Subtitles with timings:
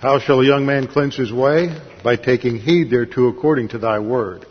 [0.00, 1.76] How shall a young man cleanse his way?
[2.04, 4.46] By taking heed thereto according to thy word.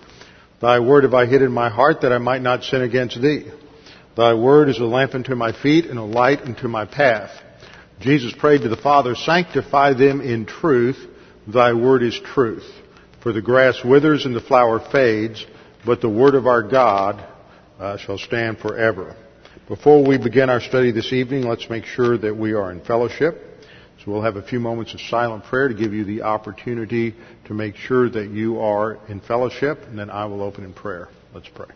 [0.62, 3.46] Thy word have I hid in my heart that I might not sin against thee.
[4.18, 7.32] Thy word is a lamp unto my feet and a light unto my path.
[8.02, 10.98] Jesus prayed to the Father, sanctify them in truth.
[11.48, 12.70] Thy word is truth.
[13.24, 15.46] For the grass withers and the flower fades,
[15.86, 17.26] but the word of our God
[17.80, 19.16] uh, shall stand forever.
[19.70, 23.47] Before we begin our study this evening, let's make sure that we are in fellowship.
[24.08, 27.14] So we'll have a few moments of silent prayer to give you the opportunity
[27.48, 31.10] to make sure that you are in fellowship, and then I will open in prayer.
[31.34, 31.68] Let's pray.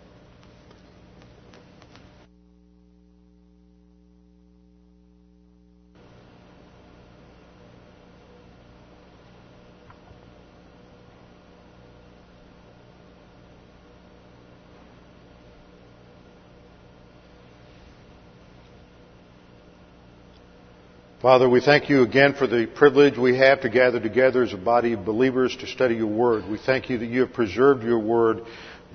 [21.21, 24.57] Father, we thank you again for the privilege we have to gather together as a
[24.57, 26.49] body of believers to study your word.
[26.49, 28.41] We thank you that you have preserved your word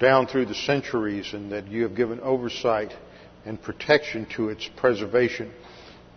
[0.01, 2.93] down through the centuries and that you have given oversight
[3.45, 5.53] and protection to its preservation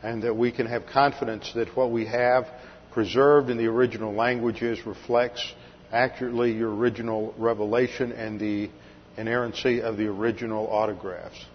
[0.02, 2.48] and that we can have confidence that what we have
[2.92, 5.54] preserved in the original languages reflects
[5.92, 8.72] accurately your original revelation and the
[9.16, 11.46] inerrancy of the original autographs.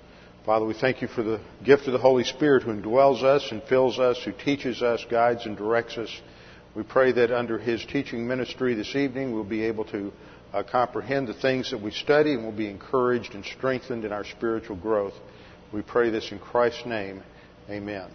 [0.44, 3.62] Father, we thank you for the gift of the Holy Spirit who indwells us and
[3.62, 6.10] fills us, who teaches us, guides, and directs us.
[6.74, 10.12] We pray that under his teaching ministry this evening we'll be able to
[10.52, 14.24] uh, comprehend the things that we study and we'll be encouraged and strengthened in our
[14.24, 15.14] spiritual growth.
[15.72, 17.22] We pray this in Christ's name.
[17.70, 18.10] Amen.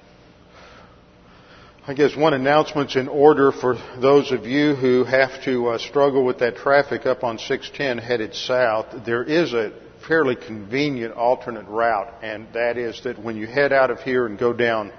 [1.87, 6.23] I guess one announcement's in order for those of you who have to uh, struggle
[6.23, 9.03] with that traffic up on 610 headed south.
[9.03, 9.71] There is a
[10.09, 14.39] fairly convenient alternate route, and that is that when you head out of here and
[14.39, 14.91] go down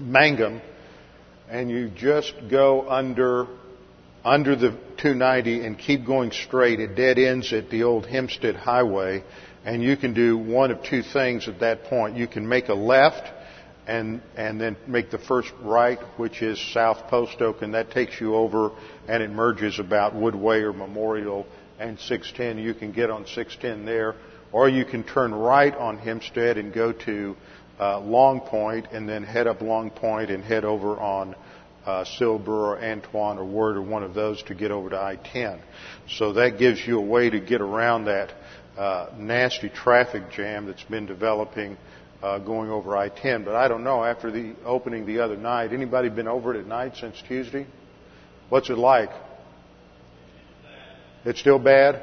[0.00, 0.62] Mangum,
[1.48, 3.46] and you just go under
[4.24, 9.22] under the 290 and keep going straight, it dead ends at the old Hempstead Highway,
[9.64, 12.16] and you can do one of two things at that point.
[12.16, 13.30] You can make a left
[13.86, 18.18] and and then make the first right, which is South Post Oak, and that takes
[18.22, 18.70] you over
[19.06, 21.44] and it merges about Woodway or Memorial
[21.80, 22.62] and 610.
[22.62, 24.14] You can get on 610 there,
[24.52, 27.36] or you can turn right on Hempstead and go to
[27.80, 31.34] uh, Long Point, and then head up Long Point and head over on
[31.86, 35.60] uh, Silber or Antoine or Wirt or one of those to get over to I-10.
[36.08, 38.32] So that gives you a way to get around that
[38.76, 41.78] uh, nasty traffic jam that's been developing
[42.22, 43.46] uh, going over I-10.
[43.46, 44.04] But I don't know.
[44.04, 47.66] After the opening the other night, anybody been over it at night since Tuesday?
[48.50, 49.10] What's it like?
[51.22, 52.02] It's still bad?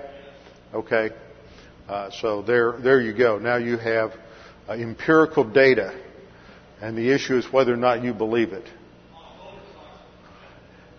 [0.74, 1.10] Okay.
[1.90, 3.40] Uh, so there, there you go.
[3.40, 4.12] Now you have
[4.70, 6.00] uh, empirical data,
[6.82, 8.66] and the issue is whether or not you believe it.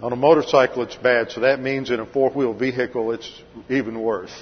[0.01, 3.31] On a motorcycle, it's bad, so that means in a four-wheel vehicle, it's
[3.69, 4.33] even worse.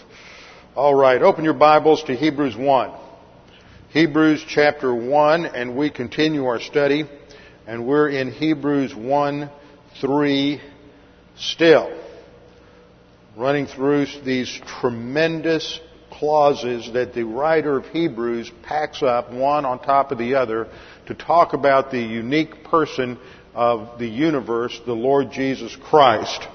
[0.74, 2.92] All right, open your Bibles to Hebrews 1.
[3.90, 7.04] Hebrews chapter 1, and we continue our study,
[7.66, 9.50] and we're in Hebrews 1,
[10.00, 10.62] 3
[11.36, 12.05] still
[13.36, 15.78] running through these tremendous
[16.10, 20.68] clauses that the writer of Hebrews packs up one on top of the other
[21.06, 23.18] to talk about the unique person
[23.54, 26.48] of the universe, the Lord Jesus Christ.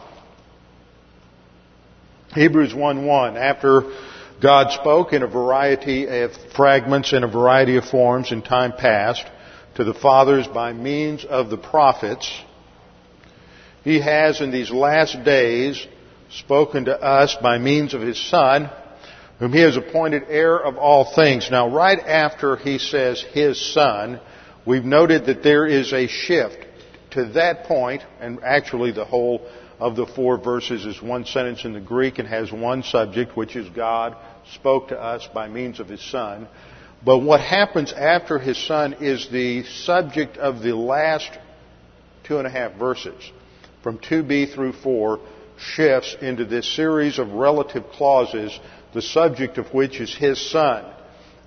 [2.34, 3.84] Hebrews 1:1 after
[4.40, 9.24] God spoke in a variety of fragments in a variety of forms in time past
[9.76, 12.32] to the fathers by means of the prophets
[13.84, 15.86] he has in these last days
[16.32, 18.70] spoken to us by means of his Son,
[19.40, 21.50] whom he has appointed heir of all things.
[21.52, 24.20] Now, right after he says his Son,
[24.66, 26.68] we've noted that there is a shift.
[27.12, 29.46] To that point, and actually the whole
[29.80, 33.56] of the four verses is one sentence in the Greek and has one subject, which
[33.56, 34.16] is God
[34.54, 36.48] spoke to us by means of his Son.
[37.04, 41.30] But what happens after his Son is the subject of the last
[42.24, 43.30] two and a half verses,
[43.82, 45.20] from 2b through 4,
[45.62, 48.58] shifts into this series of relative clauses,
[48.94, 50.86] the subject of which is his son.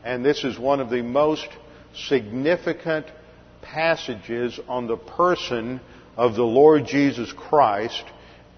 [0.05, 1.49] And this is one of the most
[1.95, 3.07] significant
[3.63, 5.81] passages on the person
[6.17, 8.05] of the Lord Jesus Christ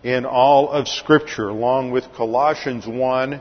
[0.02, 3.40] in all of Scripture, along with Colossians 1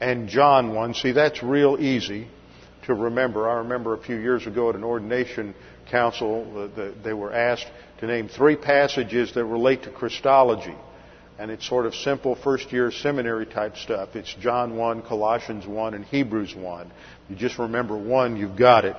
[0.00, 0.94] and John 1.
[0.94, 2.28] See, that's real easy
[2.84, 3.48] to remember.
[3.48, 5.54] I remember a few years ago at an ordination
[5.90, 6.70] council,
[7.02, 7.66] they were asked
[7.98, 10.74] to name three passages that relate to Christology
[11.38, 14.16] and it's sort of simple first year seminary type stuff.
[14.16, 16.90] It's John 1, Colossians 1, and Hebrews 1.
[17.28, 18.96] You just remember one, you've got it.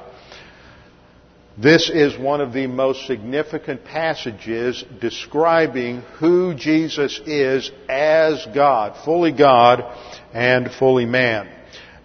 [1.58, 9.32] This is one of the most significant passages describing who Jesus is as God, fully
[9.32, 9.84] God
[10.34, 11.50] and fully man.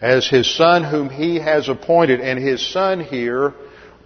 [0.00, 3.52] As His Son whom He has appointed, and His Son here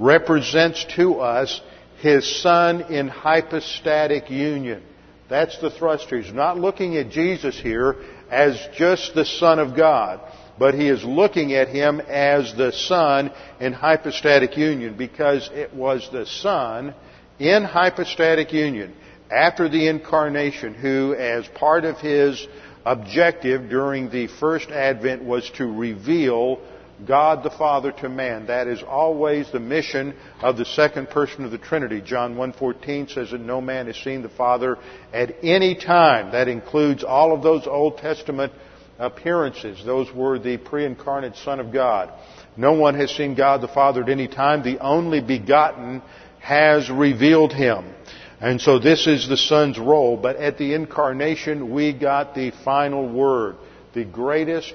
[0.01, 1.61] represents to us
[2.01, 4.83] His Son in hypostatic union.
[5.29, 6.21] That's the thrust here.
[6.21, 7.97] He's not looking at Jesus here
[8.31, 10.21] as just the Son of God
[10.59, 13.31] but he is looking at him as the Son
[13.61, 16.95] in hypostatic union because it was the Son
[17.39, 18.95] in hypostatic union
[19.31, 22.47] after the incarnation who, as part of his
[22.85, 26.61] objective during the first advent, was to reveal
[27.05, 28.47] God the Father to man.
[28.47, 32.01] That is always the mission of the second person of the Trinity.
[32.01, 34.79] John 1.14 says that no man has seen the Father
[35.13, 36.33] at any time.
[36.33, 38.53] That includes all of those Old Testament
[38.99, 39.85] appearances.
[39.85, 42.13] Those were the pre-incarnate Son of God.
[42.57, 44.63] No one has seen God the Father at any time.
[44.63, 46.01] The only begotten
[46.41, 47.93] has revealed Him.
[48.41, 50.17] And so this is the Son's role.
[50.17, 53.57] But at the incarnation, we got the final word.
[53.93, 54.73] The greatest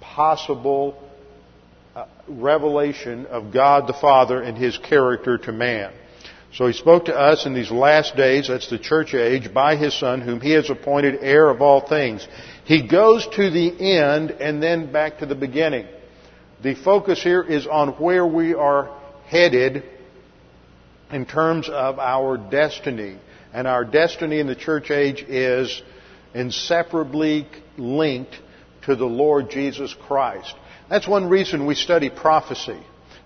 [0.00, 1.03] possible
[2.28, 5.92] revelation of God the Father and His character to man.
[6.54, 9.92] So he spoke to us in these last days, that's the church age, by his
[9.92, 12.26] Son, whom he has appointed heir of all things.
[12.64, 15.86] He goes to the end and then back to the beginning.
[16.62, 19.82] The focus here is on where we are headed
[21.10, 23.18] in terms of our destiny.
[23.52, 25.82] And our destiny in the church age is
[26.34, 28.34] inseparably linked
[28.82, 30.54] to the Lord Jesus Christ.
[30.88, 32.78] That's one reason we study prophecy.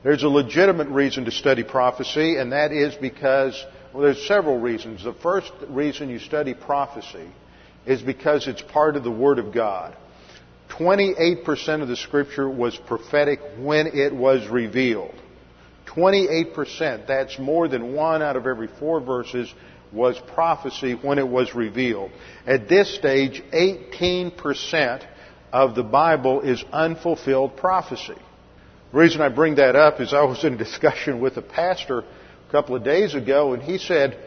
[0.04, 3.60] There's a legitimate reason to study prophecy, and that is because,
[3.92, 5.02] well, there's several reasons.
[5.02, 7.28] The first reason you study prophecy
[7.84, 9.96] is because it's part of the Word of God.
[10.70, 15.14] 28% of the Scripture was prophetic when it was revealed.
[15.86, 19.52] 28%, that's more than one out of every four verses,
[19.92, 22.12] was prophecy when it was revealed.
[22.46, 25.06] At this stage, 18%
[25.52, 28.16] of the Bible is unfulfilled prophecy.
[28.92, 32.00] The reason I bring that up is I was in a discussion with a pastor
[32.00, 34.18] a couple of days ago, and he said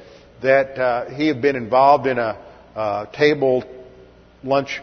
[0.41, 2.37] that uh, he had been involved in a
[2.75, 3.63] uh, table
[4.43, 4.81] lunch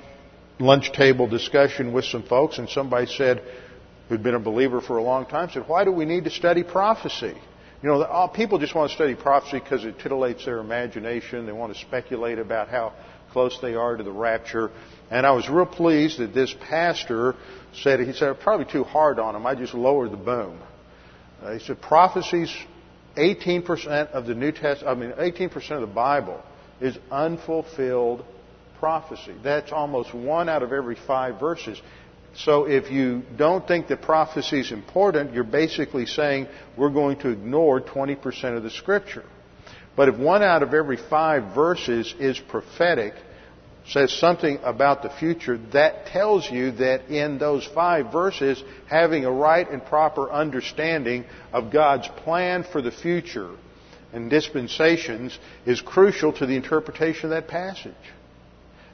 [0.60, 3.40] lunch table discussion with some folks, and somebody said,
[4.08, 6.64] who'd been a believer for a long time, said, "Why do we need to study
[6.64, 7.34] prophecy?"
[7.80, 11.46] You know, people just want to study prophecy because it titillates their imagination.
[11.46, 12.92] They want to speculate about how
[13.30, 14.72] close they are to the rapture.
[15.10, 17.34] And I was real pleased that this pastor
[17.72, 19.46] said, he said, probably too hard on him.
[19.46, 20.60] I just lowered the boom.
[21.42, 22.54] Uh, he said, prophecies,
[23.16, 26.42] 18% of the New Testament, I mean, 18% of the Bible
[26.80, 28.24] is unfulfilled
[28.78, 29.34] prophecy.
[29.42, 31.80] That's almost one out of every five verses.
[32.36, 36.46] So if you don't think that prophecy is important, you're basically saying
[36.76, 39.24] we're going to ignore 20% of the scripture.
[39.96, 43.14] But if one out of every five verses is prophetic,
[43.88, 49.32] says something about the future, that tells you that in those five verses, having a
[49.32, 53.50] right and proper understanding of God's plan for the future
[54.12, 57.94] and dispensations is crucial to the interpretation of that passage.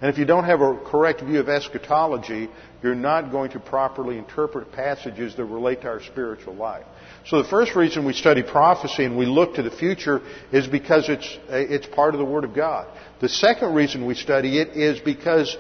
[0.01, 2.51] And if you don't have a correct view of eschatology,
[2.83, 6.85] you're not going to properly interpret passages that relate to our spiritual life.
[7.27, 10.21] So the first reason we study prophecy and we look to the future
[10.53, 12.87] is because it's, it's part of the Word of God.
[13.21, 15.57] The second reason we study it is because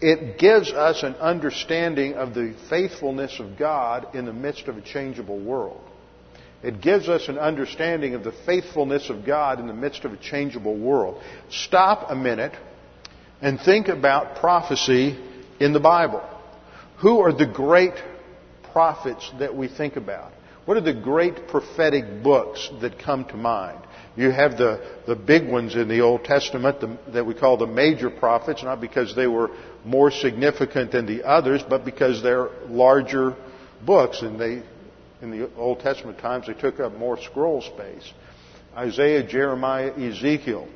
[0.00, 4.80] it gives us an understanding of the faithfulness of God in the midst of a
[4.80, 5.80] changeable world.
[6.62, 10.16] It gives us an understanding of the faithfulness of God in the midst of a
[10.16, 11.20] changeable world.
[11.50, 12.52] Stop a minute
[13.40, 15.18] and think about prophecy
[15.58, 16.22] in the Bible.
[16.98, 17.94] Who are the great
[18.72, 20.32] prophets that we think about?
[20.70, 23.80] What are the great prophetic books that come to mind?
[24.14, 27.66] You have the, the big ones in the Old Testament the, that we call the
[27.66, 29.50] major prophets, not because they were
[29.84, 33.34] more significant than the others, but because they're larger
[33.84, 34.62] books and they
[35.20, 38.12] in the Old Testament times, they took up more scroll space.
[38.76, 40.68] Isaiah, Jeremiah, Ezekiel.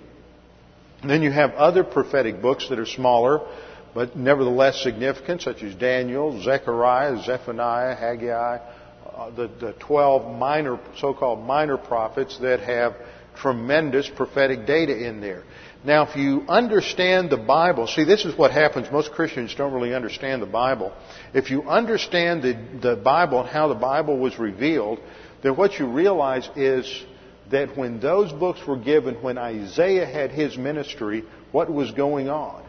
[1.02, 3.46] And then you have other prophetic books that are smaller,
[3.94, 8.58] but nevertheless significant, such as Daniel, Zechariah, Zephaniah, Haggai,
[9.04, 12.96] uh, the, the 12 minor, so-called minor prophets that have
[13.36, 15.44] tremendous prophetic data in there.
[15.84, 18.90] Now, if you understand the Bible, see, this is what happens.
[18.90, 20.92] Most Christians don't really understand the Bible.
[21.34, 24.98] If you understand the, the Bible and how the Bible was revealed,
[25.42, 27.04] then what you realize is
[27.50, 32.64] that when those books were given, when Isaiah had his ministry, what was going on?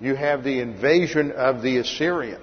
[0.00, 2.40] You have the invasion of the Assyrian.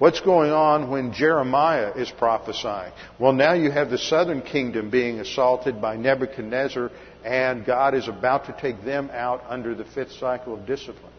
[0.00, 2.94] What's going on when Jeremiah is prophesying?
[3.18, 6.90] Well, now you have the southern kingdom being assaulted by Nebuchadnezzar,
[7.22, 11.12] and God is about to take them out under the fifth cycle of discipline.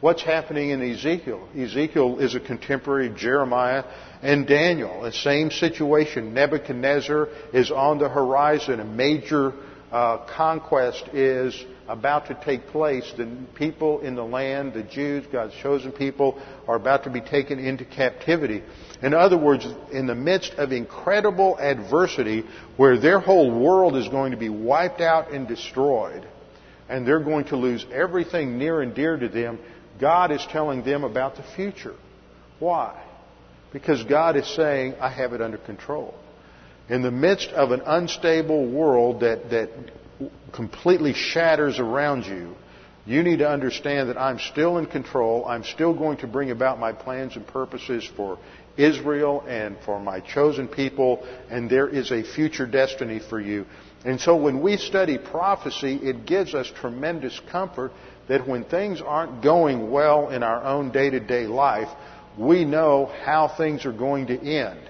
[0.00, 1.48] What's happening in Ezekiel?
[1.56, 3.84] Ezekiel is a contemporary of Jeremiah
[4.20, 5.02] and Daniel.
[5.02, 6.34] The same situation.
[6.34, 8.80] Nebuchadnezzar is on the horizon.
[8.80, 9.52] A major
[9.94, 13.12] uh, conquest is about to take place.
[13.16, 17.60] The people in the land, the Jews, God's chosen people, are about to be taken
[17.60, 18.64] into captivity.
[19.02, 22.42] In other words, in the midst of incredible adversity,
[22.76, 26.26] where their whole world is going to be wiped out and destroyed,
[26.88, 29.60] and they're going to lose everything near and dear to them,
[30.00, 31.94] God is telling them about the future.
[32.58, 33.00] Why?
[33.72, 36.16] Because God is saying, I have it under control.
[36.88, 39.70] In the midst of an unstable world that, that
[40.52, 42.54] completely shatters around you,
[43.06, 45.46] you need to understand that I'm still in control.
[45.46, 48.38] I'm still going to bring about my plans and purposes for
[48.76, 53.66] Israel and for my chosen people, and there is a future destiny for you.
[54.04, 57.92] And so when we study prophecy, it gives us tremendous comfort
[58.28, 61.88] that when things aren't going well in our own day to day life,
[62.38, 64.80] we know how things are going to end.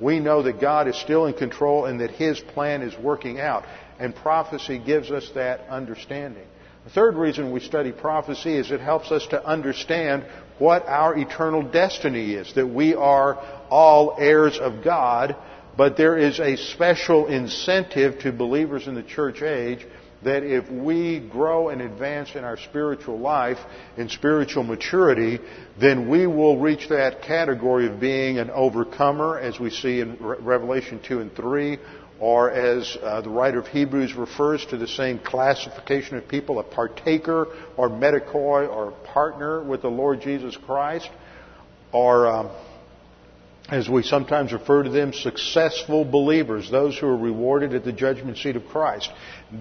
[0.00, 3.64] We know that God is still in control and that His plan is working out.
[3.98, 6.46] And prophecy gives us that understanding.
[6.84, 10.24] The third reason we study prophecy is it helps us to understand
[10.58, 13.34] what our eternal destiny is, that we are
[13.68, 15.36] all heirs of God,
[15.76, 19.86] but there is a special incentive to believers in the church age
[20.22, 23.58] that if we grow and advance in our spiritual life,
[23.96, 25.38] in spiritual maturity,
[25.80, 31.00] then we will reach that category of being an overcomer, as we see in Revelation
[31.06, 31.78] 2 and 3,
[32.20, 36.64] or as uh, the writer of Hebrews refers to the same classification of people, a
[36.64, 37.46] partaker
[37.76, 41.08] or metochoi or partner with the Lord Jesus Christ,
[41.92, 42.50] or um,
[43.68, 48.38] as we sometimes refer to them, successful believers, those who are rewarded at the judgment
[48.38, 49.10] seat of Christ.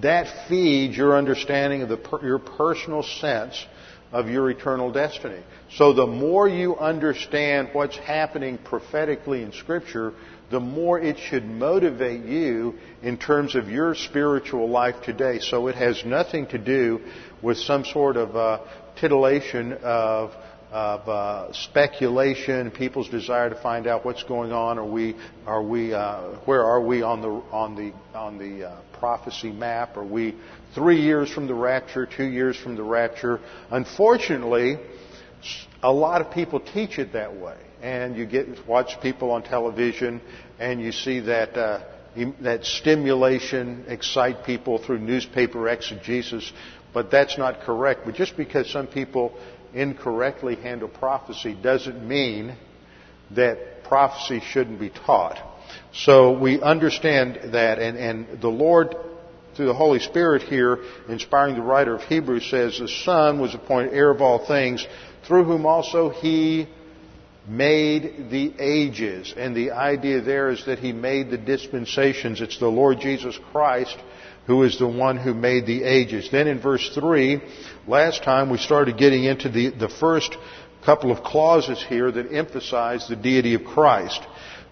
[0.02, 3.66] That feeds your understanding of the, your personal sense
[4.14, 5.44] of your eternal destiny.
[5.72, 10.14] So the more you understand what's happening prophetically in Scripture,
[10.50, 15.40] the more it should motivate you in terms of your spiritual life today.
[15.40, 17.02] So it has nothing to do
[17.42, 18.60] with some sort of uh,
[18.96, 20.32] titillation of
[20.72, 24.78] of uh, speculation, people's desire to find out what's going on.
[24.78, 28.82] Are we, are we, uh, where are we on the on the on the uh,
[29.00, 29.96] prophecy map?
[29.96, 30.36] Are we
[30.76, 33.40] three years from the rapture, two years from the rapture?
[33.72, 34.78] Unfortunately,
[35.82, 40.22] a lot of people teach it that way, and you get watch people on television,
[40.60, 41.58] and you see that.
[41.58, 41.84] Uh,
[42.42, 46.52] that stimulation excite people through newspaper exegesis,
[46.92, 48.02] but that's not correct.
[48.06, 49.38] But just because some people
[49.74, 52.56] incorrectly handle prophecy doesn't mean
[53.32, 55.38] that prophecy shouldn't be taught.
[55.94, 58.96] So we understand that, and, and the Lord,
[59.56, 63.94] through the Holy Spirit here, inspiring the writer of Hebrews, says, The Son was appointed
[63.94, 64.86] heir of all things,
[65.26, 66.68] through whom also He
[67.48, 69.34] made the ages.
[69.36, 72.42] And the idea there is that He made the dispensations.
[72.42, 73.98] It's the Lord Jesus Christ
[74.48, 76.30] who is the one who made the ages.
[76.32, 77.42] Then in verse 3,
[77.86, 80.36] last time we started getting into the, the first
[80.86, 84.22] couple of clauses here that emphasize the deity of Christ,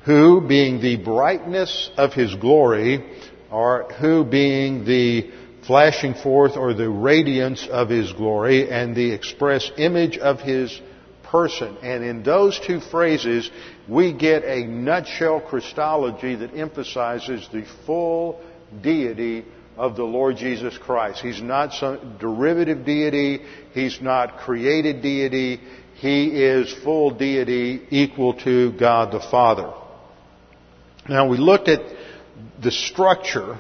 [0.05, 3.03] who being the brightness of his glory,
[3.51, 5.29] or who being the
[5.67, 10.79] flashing forth or the radiance of his glory and the express image of his
[11.23, 11.75] person.
[11.81, 13.49] And in those two phrases,
[13.89, 18.41] we get a nutshell Christology that emphasizes the full
[18.81, 19.43] deity
[19.77, 21.21] of the Lord Jesus Christ.
[21.21, 23.41] He's not some derivative deity.
[23.73, 25.59] He's not created deity.
[25.95, 29.73] He is full deity equal to God the Father.
[31.07, 31.81] Now we looked at
[32.61, 33.59] the structure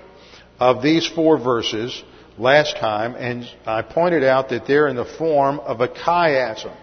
[0.59, 2.03] of these four verses
[2.37, 6.75] last time and I pointed out that they're in the form of a chiasm.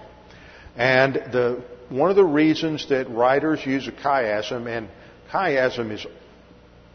[0.76, 4.88] And the, one of the reasons that writers use a chiasm and
[5.30, 6.06] chiasm is,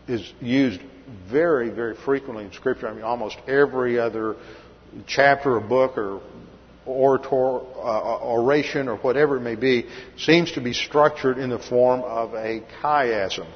[0.07, 0.81] is used
[1.29, 2.87] very, very frequently in Scripture.
[2.87, 4.35] I mean, almost every other
[5.05, 6.21] chapter or book or
[6.85, 9.87] orator, uh, oration or whatever it may be
[10.17, 13.47] seems to be structured in the form of a chiasm.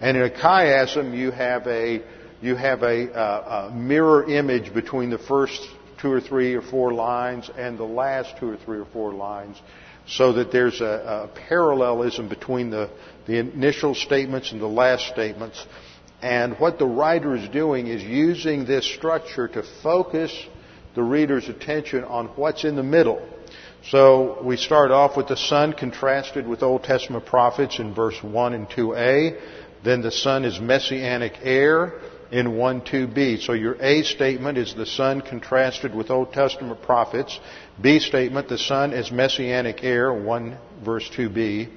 [0.00, 2.02] And in a chiasm, you have a
[2.42, 5.66] you have a, uh, a mirror image between the first
[5.98, 9.56] two or three or four lines and the last two or three or four lines,
[10.06, 12.90] so that there's a, a parallelism between the,
[13.26, 15.64] the initial statements and the last statements.
[16.24, 20.34] And what the writer is doing is using this structure to focus
[20.94, 23.20] the reader's attention on what's in the middle.
[23.90, 28.54] So we start off with the Son contrasted with Old Testament prophets in verse 1
[28.54, 29.38] and 2a.
[29.84, 32.00] Then the Son is messianic heir
[32.30, 33.44] in 1 2b.
[33.44, 37.38] So your A statement is the Son contrasted with Old Testament prophets.
[37.78, 41.68] B statement, the Son is messianic heir, 1 verse 2b.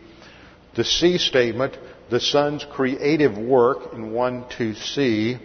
[0.75, 1.77] The C statement,
[2.09, 5.39] the Son's creative work in 1 2c.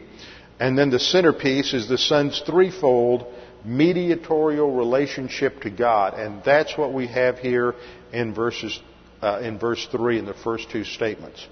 [0.60, 3.26] And then the centerpiece is the Son's threefold
[3.64, 6.14] mediatorial relationship to God.
[6.14, 7.74] And that's what we have here
[8.12, 8.80] in verses,
[9.20, 11.46] uh, in verse 3 in the first two statements.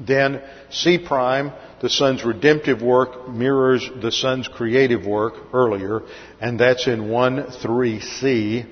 [0.00, 6.02] Then C prime, the Son's redemptive work mirrors the Son's creative work earlier,
[6.40, 8.66] and that's in 1 3C.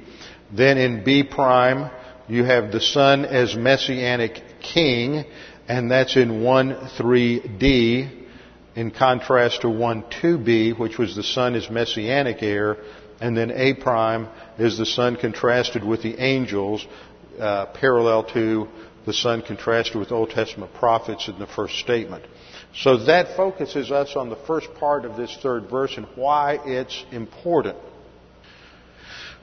[0.53, 1.91] Then in B prime,
[2.29, 4.43] you have the Son as Messianic
[4.73, 5.25] King,
[5.69, 8.25] and that's in 1 3D,
[8.75, 12.77] in contrast to 1 2B, which was the Son as Messianic heir,
[13.21, 16.87] and then A prime is the Son contrasted with the angels,
[17.41, 18.69] uh, parallel to
[19.07, 22.25] the Son contrasted with Old Testament prophets in the first statement.
[22.75, 27.05] So that focuses us on the first part of this third verse and why it's
[27.13, 27.79] important.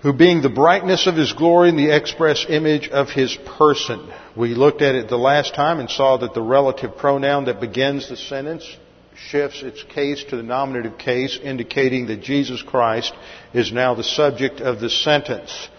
[0.04, 4.12] Who being the brightness of his glory and the express image of his person.
[4.36, 8.10] We looked at it the last time and saw that the relative pronoun that begins
[8.10, 8.68] the sentence
[9.16, 13.14] shifts its case to the nominative case, indicating that Jesus Christ
[13.54, 15.70] is now the subject of the sentence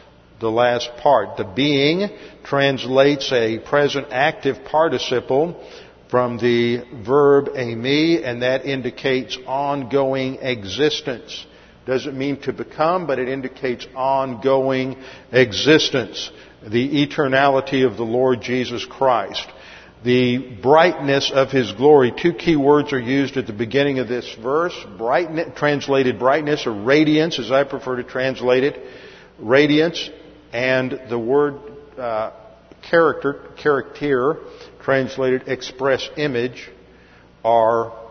[0.41, 1.37] the last part.
[1.37, 2.09] The being
[2.45, 5.63] translates a present active participle
[6.09, 11.45] from the verb eimi, and that indicates ongoing existence.
[11.87, 14.97] Doesn't mean to become, but it indicates ongoing
[15.31, 16.31] existence.
[16.67, 19.47] The eternality of the Lord Jesus Christ.
[20.03, 22.13] The brightness of His glory.
[22.17, 24.75] Two key words are used at the beginning of this verse.
[24.97, 28.83] Brightness, translated brightness or radiance, as I prefer to translate it.
[29.39, 30.09] Radiance
[30.53, 31.59] and the word
[31.99, 32.33] uh,
[32.89, 34.39] character, character,
[34.81, 36.71] translated express image,
[37.45, 38.04] are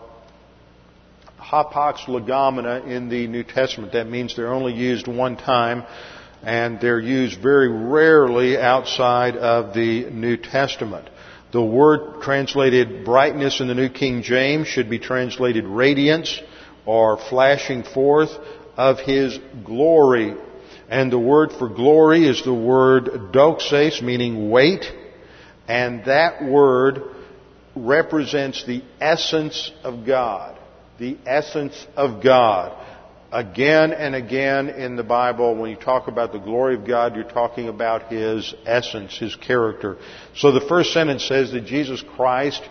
[1.54, 3.92] hapax legomena in the New Testament.
[3.92, 5.84] That means they're only used one time
[6.42, 11.08] and they're used very rarely outside of the New Testament.
[11.52, 16.40] The word translated brightness in the New King James should be translated radiance
[16.84, 18.30] or flashing forth
[18.76, 20.34] of His glory
[20.88, 24.84] and the word for glory is the word doxes, meaning weight.
[25.66, 27.02] And that word
[27.74, 30.53] represents the essence of God.
[30.98, 32.80] The essence of God.
[33.32, 37.24] Again and again in the Bible, when you talk about the glory of God, you're
[37.24, 39.96] talking about His essence, His character.
[40.36, 42.62] So the first sentence says that Jesus Christ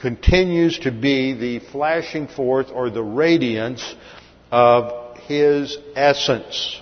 [0.00, 3.94] continues to be the flashing forth or the radiance
[4.50, 6.80] of His essence.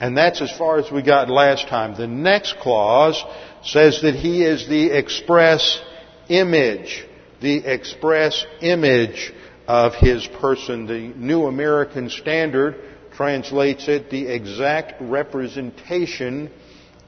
[0.00, 1.96] And that's as far as we got last time.
[1.96, 3.24] The next clause
[3.62, 5.80] says that he is the express
[6.28, 7.06] image,
[7.40, 9.32] the express image
[9.66, 10.86] of his person.
[10.86, 12.76] The New American Standard
[13.16, 16.50] translates it the exact representation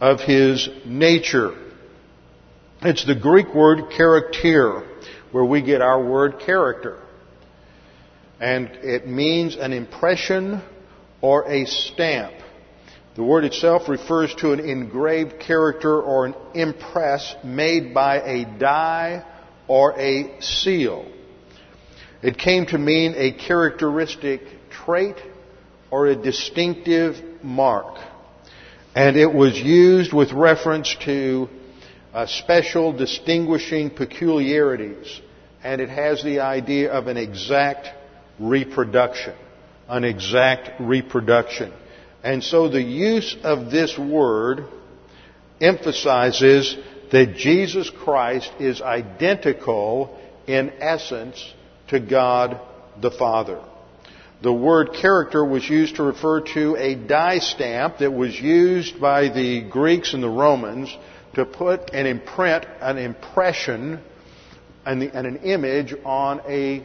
[0.01, 1.57] of his nature.
[2.83, 4.87] It's the Greek word character,
[5.33, 7.03] where we get our word character.
[8.38, 10.62] And it means an impression
[11.21, 12.35] or a stamp.
[13.14, 19.25] The word itself refers to an engraved character or an impress made by a die
[19.69, 21.11] or a seal.
[22.22, 25.16] It came to mean a characteristic trait
[25.90, 27.98] or a distinctive mark.
[28.94, 31.48] And it was used with reference to
[32.14, 35.20] uh, special distinguishing peculiarities.
[35.62, 37.88] And it has the idea of an exact
[38.38, 39.35] reproduction.
[39.88, 41.72] An exact reproduction.
[42.22, 44.64] And so the use of this word
[45.61, 46.76] emphasizes
[47.12, 51.52] that Jesus Christ is identical in essence
[51.88, 52.61] to God
[53.01, 53.62] the Father.
[54.42, 59.29] The word character was used to refer to a die stamp that was used by
[59.29, 60.94] the Greeks and the Romans
[61.35, 64.01] to put an imprint, an impression,
[64.85, 66.83] and, the, and an image on a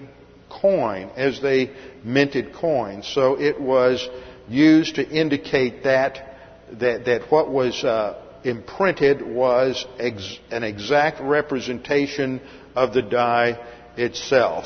[0.49, 1.71] coin as they
[2.03, 3.07] minted coins.
[3.07, 4.07] So it was
[4.47, 6.37] used to indicate that,
[6.79, 12.41] that, that what was uh, imprinted was ex- an exact representation
[12.75, 13.59] of the die
[13.97, 14.65] itself.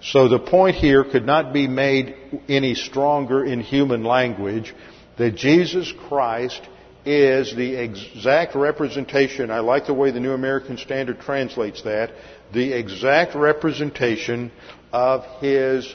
[0.00, 2.14] So the point here could not be made
[2.48, 4.74] any stronger in human language
[5.16, 6.60] that Jesus Christ
[7.04, 12.12] is the exact representation, I like the way the New American Standard translates that,
[12.52, 14.52] the exact representation
[14.92, 15.92] of His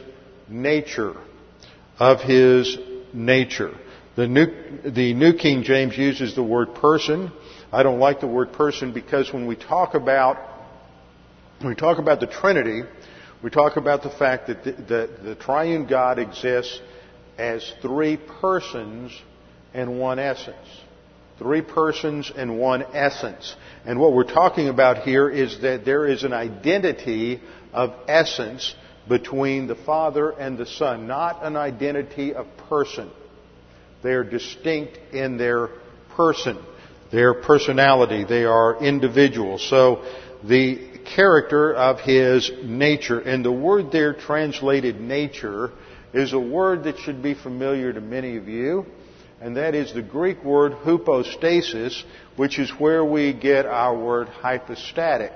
[0.50, 1.16] nature,
[2.00, 2.78] of His
[3.14, 3.78] nature.
[4.16, 4.48] The New,
[4.86, 7.32] the New King James uses the word person.
[7.72, 10.38] I don't like the word person because when we talk about
[11.60, 12.82] when we talk about the Trinity,
[13.44, 16.80] we talk about the fact that the, the, the triune God exists
[17.38, 19.12] as three persons
[19.74, 20.56] and one essence.
[21.40, 23.54] Three persons and one essence.
[23.86, 27.42] And what we're talking about here is that there is an identity
[27.74, 28.76] of essence
[29.10, 33.12] between the Father and the Son, not an identity of person.
[34.04, 35.70] They are distinct in their
[36.16, 36.60] person,
[37.12, 38.24] their personality.
[38.24, 39.68] They are individuals.
[39.70, 40.06] So
[40.46, 45.72] the character of his nature, and the word there translated nature
[46.14, 48.86] is a word that should be familiar to many of you,
[49.42, 52.04] and that is the Greek word hypostasis,
[52.36, 55.34] which is where we get our word hypostatic.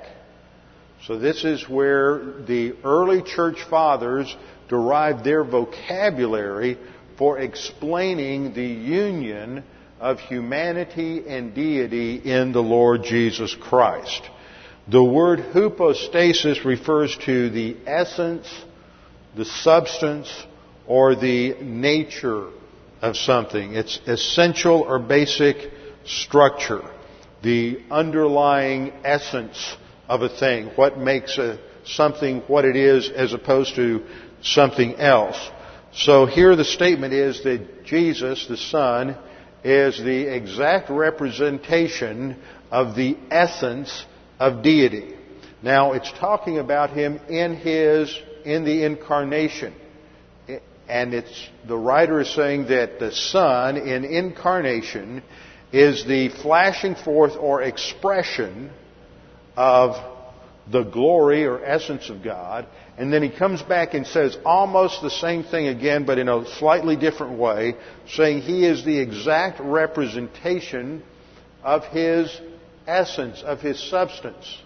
[1.06, 4.36] So this is where the early church fathers
[4.70, 6.78] derived their vocabulary
[7.18, 9.64] for explaining the union
[10.00, 14.22] of humanity and deity in the Lord Jesus Christ.
[14.90, 18.48] The word hypostasis refers to the essence,
[19.36, 20.32] the substance,
[20.88, 22.48] or the nature
[23.02, 23.74] of something.
[23.74, 25.58] It's essential or basic
[26.06, 26.90] structure,
[27.44, 29.76] the underlying essence
[30.08, 34.06] of a thing, what makes a, something what it is as opposed to
[34.42, 35.38] something else.
[35.92, 39.18] So here the statement is that Jesus, the Son,
[39.66, 44.06] is the exact representation of the essence
[44.40, 45.16] of deity.
[45.62, 49.74] Now it's talking about him in his, in the incarnation.
[50.88, 55.22] And it's, the writer is saying that the Son in incarnation
[55.74, 58.72] is the flashing forth or expression
[59.58, 59.96] of
[60.72, 62.68] the glory or essence of God.
[62.98, 66.46] And then he comes back and says almost the same thing again, but in a
[66.58, 67.76] slightly different way,
[68.08, 71.04] saying he is the exact representation
[71.64, 72.40] of his
[72.88, 74.58] essence, of his substance.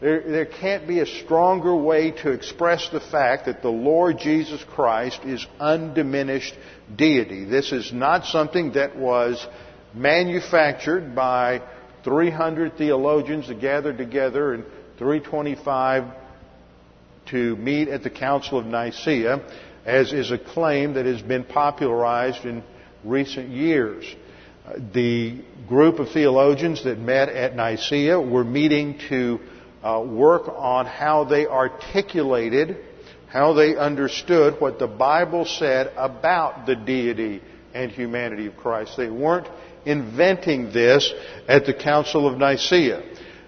[0.00, 4.62] There, there can't be a stronger way to express the fact that the Lord Jesus
[4.64, 6.54] Christ is undiminished
[6.94, 7.44] deity.
[7.44, 9.46] This is not something that was
[9.94, 11.62] manufactured by
[12.02, 14.62] 300 theologians that gathered together in
[14.98, 16.04] 325
[17.26, 19.42] to meet at the Council of Nicaea,
[19.86, 22.62] as is a claim that has been popularized in
[23.04, 24.04] recent years.
[24.94, 29.38] The group of theologians that met at Nicaea were meeting to
[29.82, 32.78] uh, work on how they articulated,
[33.28, 37.42] how they understood what the Bible said about the deity
[37.74, 38.96] and humanity of Christ.
[38.96, 39.48] They weren't
[39.84, 41.12] inventing this
[41.46, 43.02] at the Council of Nicaea.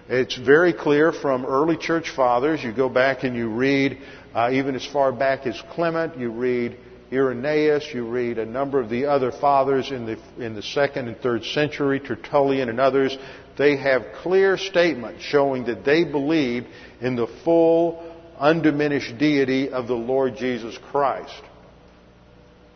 [0.09, 2.63] It's very clear from early church fathers.
[2.63, 3.97] You go back and you read,
[4.35, 6.77] uh, even as far back as Clement, you read
[7.11, 11.17] Irenaeus, you read a number of the other fathers in the, in the second and
[11.17, 13.17] third century, Tertullian and others
[13.57, 16.67] they have clear statements showing that they believed
[17.01, 21.41] in the full, undiminished deity of the Lord Jesus Christ.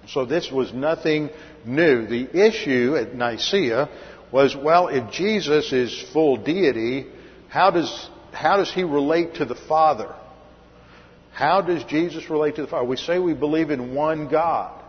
[0.07, 1.29] So this was nothing
[1.65, 2.07] new.
[2.07, 3.89] The issue at Nicaea
[4.31, 7.05] was, well, if Jesus is full deity,
[7.47, 10.15] how does, how does he relate to the Father?
[11.33, 12.87] How does Jesus relate to the Father?
[12.87, 14.79] We say we believe in one God.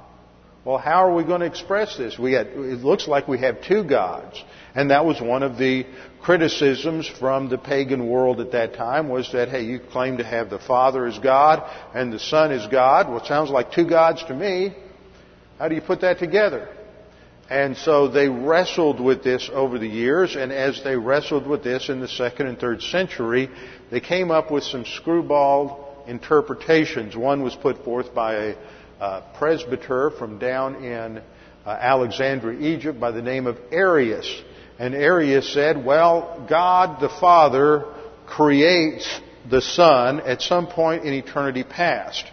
[0.64, 2.16] Well, how are we going to express this?
[2.16, 4.42] We had, it looks like we have two gods.
[4.76, 5.86] And that was one of the
[6.22, 10.50] criticisms from the pagan world at that time was that, hey, you claim to have
[10.50, 13.08] the Father as God and the Son as God.
[13.08, 14.72] Well, it sounds like two gods to me.
[15.58, 16.68] How do you put that together?
[17.50, 21.88] And so they wrestled with this over the years, and as they wrestled with this
[21.88, 23.50] in the second and third century,
[23.90, 27.16] they came up with some screwball interpretations.
[27.16, 28.56] One was put forth by a
[29.00, 31.22] uh, presbyter from down in uh,
[31.68, 34.42] Alexandria, Egypt, by the name of Arius.
[34.78, 37.84] And Arius said, well, God the Father
[38.26, 42.24] creates the Son at some point in eternity past.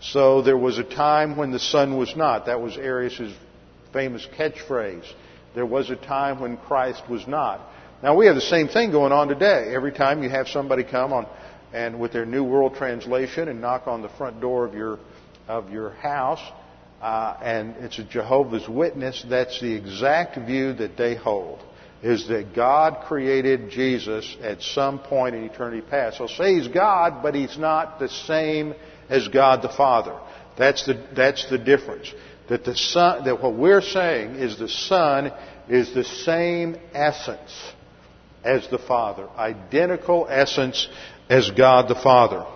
[0.00, 2.46] So there was a time when the Son was not.
[2.46, 3.32] That was Arius'
[3.92, 5.10] famous catchphrase.
[5.54, 7.60] There was a time when Christ was not.
[8.02, 9.72] Now we have the same thing going on today.
[9.74, 11.26] Every time you have somebody come on
[11.72, 14.98] and with their New World Translation and knock on the front door of your
[15.48, 16.42] of your house,
[17.00, 21.60] uh, and it's a Jehovah's Witness, that's the exact view that they hold.
[22.02, 26.18] Is that God created Jesus at some point in eternity past.
[26.18, 28.74] So say He's God, but He's not the same
[29.08, 30.16] as God the Father.
[30.56, 32.12] That's the, that's the difference.
[32.48, 35.32] That the Son, that what we're saying is the Son
[35.68, 37.72] is the same essence
[38.44, 39.28] as the Father.
[39.36, 40.88] Identical essence
[41.28, 42.46] as God the Father.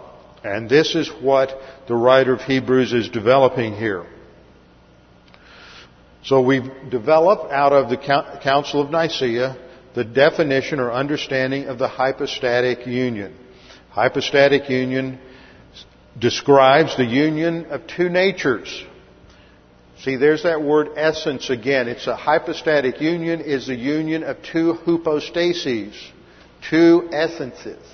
[0.44, 1.52] And this is what
[1.86, 4.06] the writer of Hebrews is developing here.
[6.24, 7.96] So we've developed out of the
[8.42, 9.56] Council of Nicaea
[9.94, 13.36] the definition or understanding of the hypostatic union.
[13.90, 15.18] Hypostatic union
[16.18, 18.84] describes the union of two natures.
[20.00, 21.88] See, there's that word essence again.
[21.88, 25.94] It's a hypostatic union is the union of two hypostases,
[26.68, 27.84] two essences.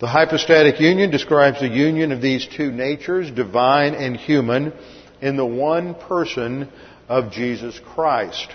[0.00, 4.72] The hypostatic union describes the union of these two natures, divine and human,
[5.20, 6.68] in the one person
[7.08, 8.48] of Jesus Christ.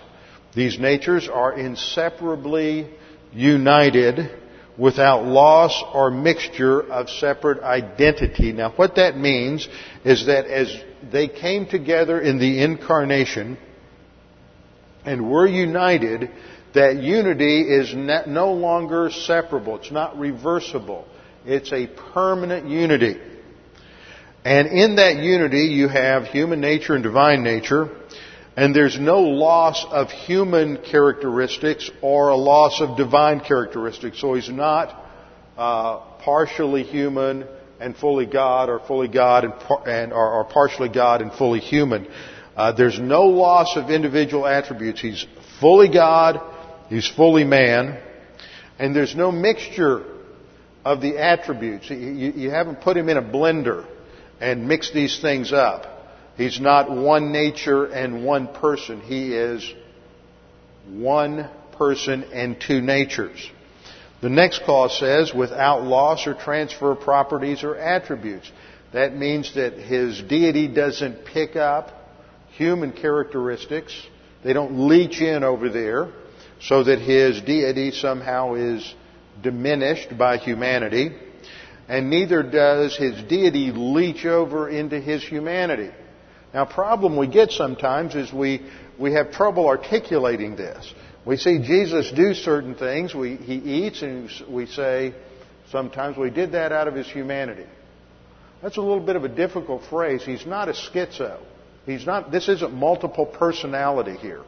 [0.55, 2.87] These natures are inseparably
[3.33, 4.31] united
[4.77, 8.53] without loss or mixture of separate identity.
[8.53, 9.67] Now what that means
[10.05, 10.73] is that as
[11.11, 13.57] they came together in the incarnation
[15.03, 16.31] and were united,
[16.73, 19.75] that unity is no longer separable.
[19.75, 21.05] It's not reversible.
[21.45, 23.19] It's a permanent unity.
[24.45, 27.89] And in that unity, you have human nature and divine nature,
[28.55, 34.19] and there's no loss of human characteristics or a loss of divine characteristics.
[34.19, 34.89] So he's not
[35.57, 37.45] uh, partially human
[37.79, 39.53] and fully God, or fully God and,
[39.85, 42.07] and or, or, partially God and fully human.
[42.55, 45.01] Uh, there's no loss of individual attributes.
[45.01, 45.25] He's
[45.59, 46.39] fully God,
[46.89, 47.99] he's fully man,
[48.79, 50.12] and there's no mixture
[50.85, 51.89] of the attributes.
[51.89, 53.85] You, haven't put him in a blender
[54.39, 55.87] and mixed these things up.
[56.35, 59.01] He's not one nature and one person.
[59.01, 59.71] He is
[60.87, 63.49] one person and two natures.
[64.21, 68.51] The next clause says, without loss or transfer of properties or attributes.
[68.93, 71.91] That means that his deity doesn't pick up
[72.51, 73.93] human characteristics.
[74.43, 76.09] They don't leach in over there
[76.61, 78.93] so that his deity somehow is
[79.43, 81.11] diminished by humanity,
[81.87, 85.91] and neither does his deity leach over into his humanity.
[86.53, 88.65] Now, problem we get sometimes is we,
[88.97, 90.93] we have trouble articulating this.
[91.25, 93.13] We see Jesus do certain things.
[93.13, 95.13] We, he eats and we say,
[95.71, 97.65] sometimes we did that out of his humanity.
[98.61, 100.23] That's a little bit of a difficult phrase.
[100.23, 101.39] He's not a schizo.
[101.85, 104.43] He's not, this isn't multiple personality here.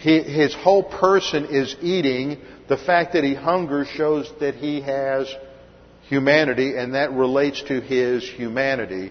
[0.00, 2.38] He, his whole person is eating.
[2.68, 5.32] The fact that he hungers shows that he has
[6.02, 9.10] humanity, and that relates to his humanity.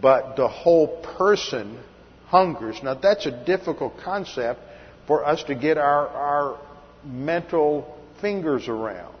[0.00, 1.78] But the whole person
[2.26, 2.80] hungers.
[2.82, 4.60] Now, that's a difficult concept
[5.06, 6.60] for us to get our, our
[7.04, 9.14] mental fingers around.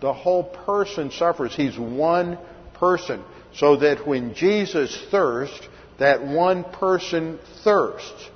[0.00, 1.54] The whole person suffers.
[1.54, 2.38] He's one
[2.74, 3.24] person.
[3.54, 5.66] So that when Jesus thirsts,
[5.98, 8.30] that one person thirsts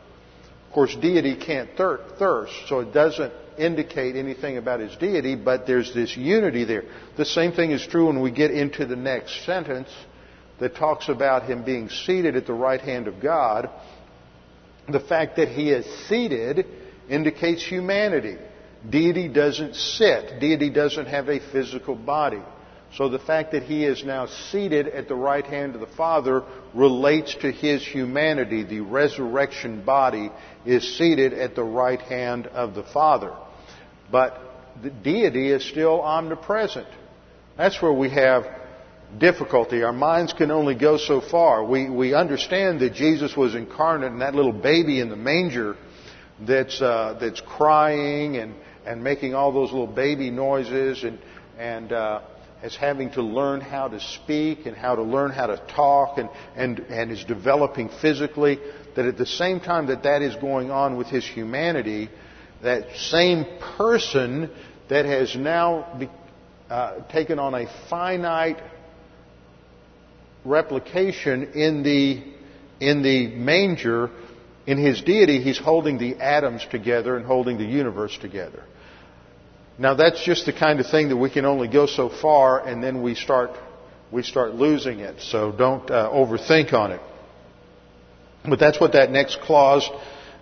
[0.76, 5.94] course, deity can't thir- thirst, so it doesn't indicate anything about his deity, but there's
[5.94, 6.84] this unity there.
[7.16, 9.88] The same thing is true when we get into the next sentence
[10.60, 13.70] that talks about him being seated at the right hand of God.
[14.86, 16.66] The fact that he is seated
[17.08, 18.36] indicates humanity.
[18.88, 20.40] Deity doesn't sit.
[20.40, 22.42] Deity doesn't have a physical body.
[22.94, 26.44] So the fact that he is now seated at the right hand of the Father
[26.72, 28.62] relates to his humanity.
[28.62, 30.30] The resurrection body
[30.64, 33.34] is seated at the right hand of the Father.
[34.10, 34.40] But
[34.82, 36.86] the deity is still omnipresent.
[37.56, 38.44] That's where we have
[39.18, 39.82] difficulty.
[39.82, 41.64] Our minds can only go so far.
[41.64, 45.76] We, we understand that Jesus was incarnate and that little baby in the manger
[46.40, 51.18] that's, uh, that's crying and, and making all those little baby noises and,
[51.58, 52.20] and, uh,
[52.62, 56.28] as having to learn how to speak and how to learn how to talk and,
[56.54, 58.58] and, and is developing physically,
[58.94, 62.08] that at the same time that that is going on with his humanity,
[62.62, 63.44] that same
[63.76, 64.50] person
[64.88, 66.08] that has now be,
[66.70, 68.60] uh, taken on a finite
[70.44, 72.22] replication in the,
[72.80, 74.10] in the manger,
[74.66, 78.64] in his deity, he's holding the atoms together and holding the universe together.
[79.78, 82.82] Now that's just the kind of thing that we can only go so far and
[82.82, 83.50] then we start,
[84.10, 85.20] we start losing it.
[85.20, 87.00] So don't uh, overthink on it.
[88.48, 89.88] But that's what that next clause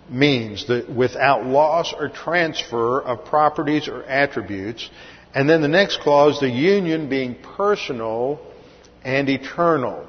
[0.09, 4.89] means, that without loss or transfer of properties or attributes.
[5.33, 8.39] And then the next clause, the union being personal
[9.03, 10.07] and eternal.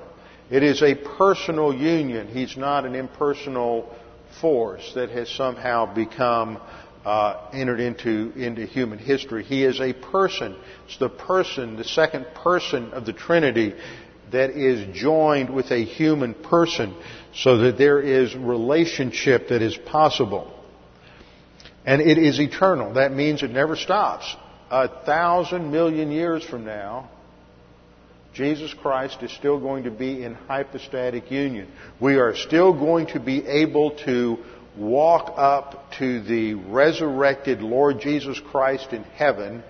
[0.50, 2.28] It is a personal union.
[2.28, 3.92] He's not an impersonal
[4.40, 6.60] force that has somehow become
[7.06, 9.44] uh, entered into, into human history.
[9.44, 10.56] He is a person.
[10.86, 13.74] It's the person, the second person of the Trinity
[14.32, 16.96] that is joined with a human person
[17.32, 20.52] so that there is relationship that is possible.
[21.84, 22.94] And it is eternal.
[22.94, 24.34] That means it never stops.
[24.68, 27.08] A thousand million years from now,
[28.34, 31.70] Jesus Christ is still going to be in hypostatic union.
[32.00, 34.38] We are still going to be able to
[34.76, 39.62] walk up to the resurrected Lord Jesus Christ in heaven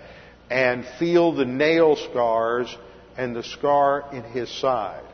[0.50, 2.74] and feel the nail scars
[3.16, 5.04] and the scar in his side.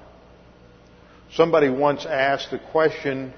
[1.35, 3.33] Somebody once asked the question,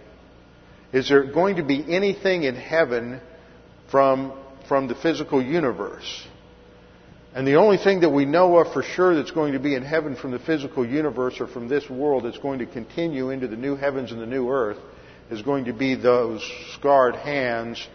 [0.93, 3.21] is there going to be anything in heaven
[3.91, 4.33] from,
[4.69, 6.27] from the physical universe?
[7.35, 9.85] And the only thing that we know of for sure that's going to be in
[9.85, 13.57] heaven from the physical universe or from this world that's going to continue into the
[13.57, 14.79] new heavens and the new earth
[15.31, 16.43] is going to be those
[16.75, 17.87] scarred hands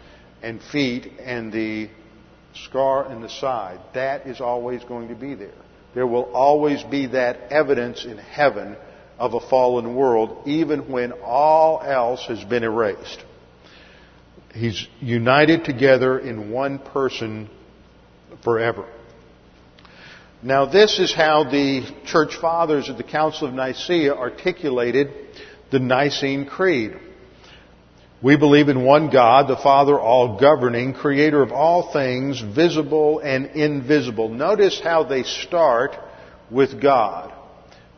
[0.42, 1.88] and feet and the
[2.54, 3.80] scar in the side.
[3.94, 5.52] That is always going to be there.
[5.94, 8.76] There will always be that evidence in heaven
[9.18, 13.24] of a fallen world, even when all else has been erased.
[14.54, 17.48] He's united together in one person
[18.42, 18.88] forever.
[20.42, 25.12] Now, this is how the church fathers at the Council of Nicaea articulated
[25.70, 26.96] the Nicene Creed.
[28.22, 33.46] We believe in one God, the Father, all governing, creator of all things, visible and
[33.46, 34.28] invisible.
[34.28, 35.96] Notice how they start
[36.50, 37.32] with God.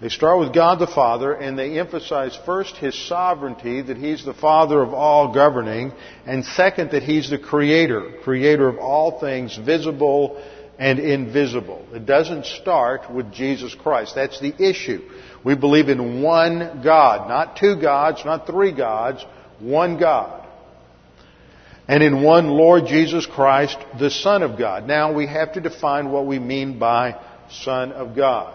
[0.01, 4.35] They start with God the Father and they emphasize first His sovereignty, that He's the
[4.35, 5.93] Father of all governing,
[6.25, 10.41] and second that He's the Creator, Creator of all things visible
[10.79, 11.85] and invisible.
[11.93, 14.15] It doesn't start with Jesus Christ.
[14.15, 15.03] That's the issue.
[15.45, 19.25] We believe in one God, not two gods, not three gods,
[19.63, 20.47] one God.
[21.89, 24.87] And in one Lord Jesus Christ, the Son of God.
[24.87, 27.21] Now we have to define what we mean by
[27.51, 28.55] Son of God.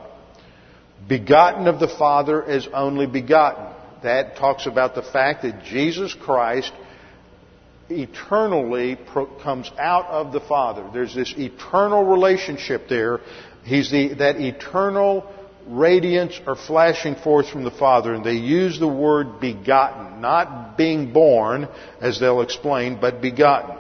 [1.07, 3.65] Begotten of the Father as only begotten.
[4.03, 6.71] That talks about the fact that Jesus Christ
[7.89, 8.97] eternally
[9.41, 10.89] comes out of the Father.
[10.93, 13.19] There's this eternal relationship there.
[13.63, 15.31] He's the, that eternal
[15.67, 18.13] radiance or flashing forth from the Father.
[18.13, 21.67] And they use the word begotten, not being born,
[22.01, 23.77] as they'll explain, but begotten.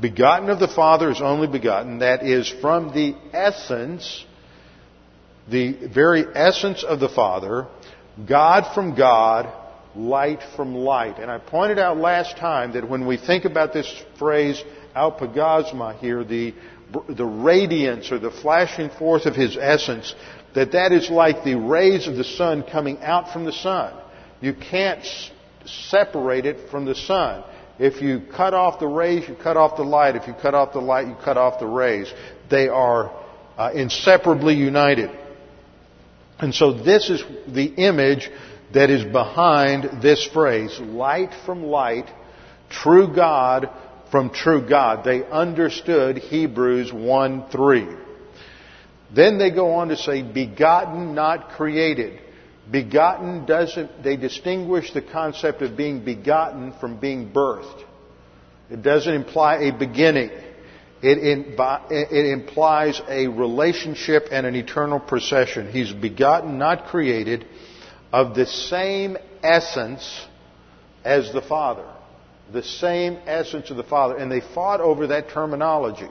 [0.00, 1.98] Begotten of the Father is only begotten.
[1.98, 4.24] That is from the essence,
[5.48, 7.68] the very essence of the Father,
[8.26, 9.52] God from God,
[9.94, 11.18] light from light.
[11.18, 14.62] And I pointed out last time that when we think about this phrase,
[14.96, 16.54] apaugasma here, the,
[17.08, 20.14] the radiance or the flashing forth of his essence,
[20.54, 23.94] that that is like the rays of the sun coming out from the sun.
[24.40, 25.04] You can't
[25.64, 27.44] separate it from the sun.
[27.78, 30.16] If you cut off the rays, you cut off the light.
[30.16, 32.12] If you cut off the light, you cut off the rays.
[32.50, 33.10] They are
[33.56, 35.10] uh, inseparably united.
[36.38, 38.30] And so this is the image
[38.74, 42.10] that is behind this phrase light from light,
[42.68, 43.70] true God
[44.10, 45.04] from true God.
[45.04, 47.88] They understood Hebrews 1 3.
[49.14, 52.20] Then they go on to say, begotten, not created.
[52.70, 57.84] Begotten doesn't, they distinguish the concept of being begotten from being birthed.
[58.70, 60.30] It doesn't imply a beginning.
[61.02, 65.70] It, it, implies a relationship and an eternal procession.
[65.70, 67.44] He's begotten, not created
[68.12, 70.26] of the same essence
[71.04, 71.84] as the Father.
[72.52, 74.16] The same essence of the Father.
[74.16, 76.08] And they fought over that terminology.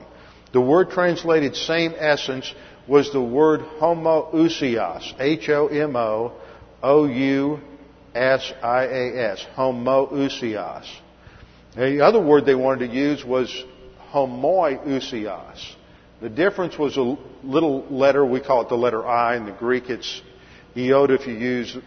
[0.52, 2.54] The word translated same essence
[2.88, 5.14] was the word homoousios.
[5.20, 6.34] H-O-M-O
[6.84, 7.66] O-U-S-I-A-S.
[9.56, 10.88] Homoousios.
[11.76, 13.64] The other word they wanted to use was
[14.12, 15.76] homoiousios.
[16.22, 19.38] The difference was a little letter, we call it the letter I.
[19.38, 20.22] In the Greek it's
[20.76, 21.78] iota if you use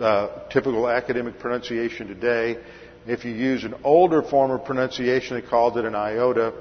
[0.00, 2.58] uh, typical academic pronunciation today.
[3.06, 6.54] If you use an older form of pronunciation, they called it an iota.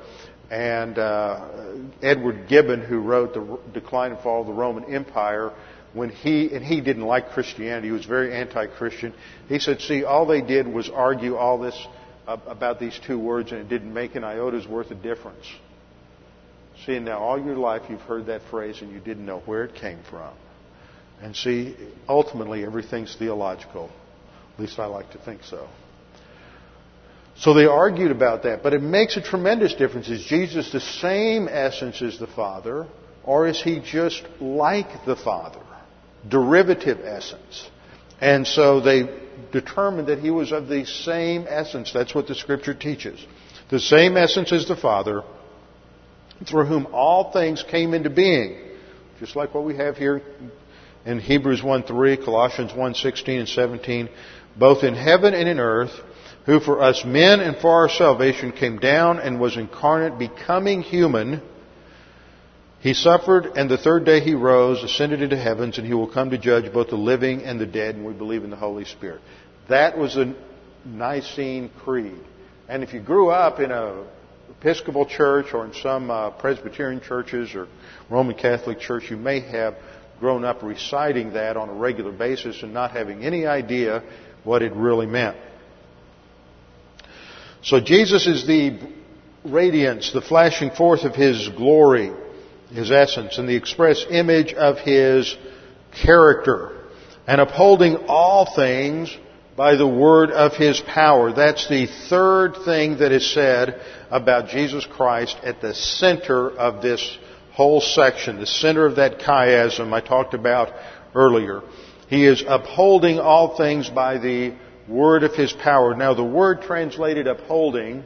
[0.54, 1.50] And uh,
[2.04, 5.52] Edward Gibbon, who wrote The Decline and Fall of the Roman Empire,
[5.94, 9.16] when he, and he didn't like Christianity, he was very anti-Christian,
[9.50, 11.76] he said, see, all they did was argue all this
[12.28, 15.44] about these two words and it didn't make an iota's worth of difference.
[16.86, 19.74] See, now all your life you've heard that phrase and you didn't know where it
[19.74, 20.36] came from.
[21.20, 21.76] And see,
[22.08, 23.90] ultimately everything's theological.
[24.54, 25.68] At least I like to think so.
[27.36, 30.08] So they argued about that, but it makes a tremendous difference.
[30.10, 32.88] Is Jesus the same essence as the Father,
[33.24, 35.60] or is he just like the Father?
[36.28, 37.70] Derivative essence.
[38.22, 39.10] And so they
[39.52, 41.92] determined that he was of the same essence.
[41.92, 43.26] That's what the Scripture teaches.
[43.70, 45.24] The same essence as the Father,
[46.48, 48.58] through whom all things came into being.
[49.20, 50.22] Just like what we have here
[51.06, 54.10] in Hebrews 1:3, Colossians 1:16 and 17,
[54.56, 55.92] both in heaven and in earth,
[56.46, 61.42] who for us men and for our salvation came down and was incarnate, becoming human.
[62.82, 66.32] He suffered, and the third day he rose, ascended into heavens, and he will come
[66.32, 69.22] to judge both the living and the dead, and we believe in the Holy Spirit.
[69.70, 70.36] That was the
[70.84, 72.20] Nicene Creed.
[72.68, 74.06] And if you grew up in a
[74.60, 77.68] Episcopal church or in some uh, Presbyterian churches or
[78.10, 79.76] Roman Catholic church, you may have
[80.20, 84.04] grown up reciting that on a regular basis and not having any idea
[84.44, 85.36] what it really meant.
[87.64, 88.78] So Jesus is the
[89.46, 92.12] radiance, the flashing forth of His glory,
[92.70, 95.36] His essence, and the express image of His
[95.94, 96.84] character,
[97.26, 99.16] and upholding all things
[99.56, 101.32] by the word of His power.
[101.32, 107.18] That's the third thing that is said about Jesus Christ at the center of this
[107.54, 110.74] whole section, the center of that chiasm I talked about
[111.16, 111.62] earlier.
[112.10, 114.54] He is upholding all things by the
[114.88, 115.96] word of his power.
[115.96, 118.04] Now the word translated upholding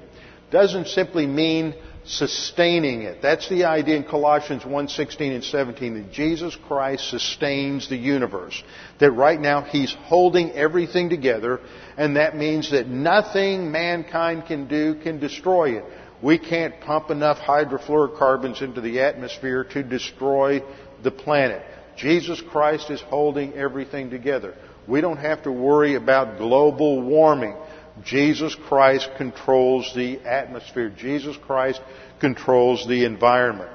[0.51, 1.73] doesn't simply mean
[2.05, 3.21] sustaining it.
[3.21, 8.63] That's the idea in Colossians 1:16 and 17 that Jesus Christ sustains the universe.
[8.99, 11.59] That right now he's holding everything together
[11.97, 15.85] and that means that nothing mankind can do can destroy it.
[16.21, 20.63] We can't pump enough hydrofluorocarbons into the atmosphere to destroy
[21.03, 21.61] the planet.
[21.97, 24.55] Jesus Christ is holding everything together.
[24.87, 27.55] We don't have to worry about global warming.
[28.03, 30.89] Jesus Christ controls the atmosphere.
[30.89, 31.81] Jesus Christ
[32.19, 33.69] controls the environment.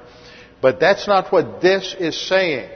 [0.61, 2.71] But that's not what this is saying.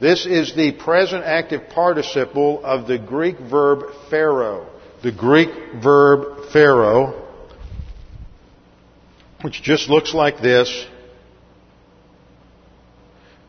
[0.00, 4.66] This is the present active participle of the Greek verb phero.
[5.02, 5.48] The Greek
[5.82, 7.28] verb phero,
[9.42, 10.86] which just looks like this.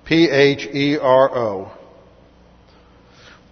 [0.05, 1.71] P-H-E-R-O.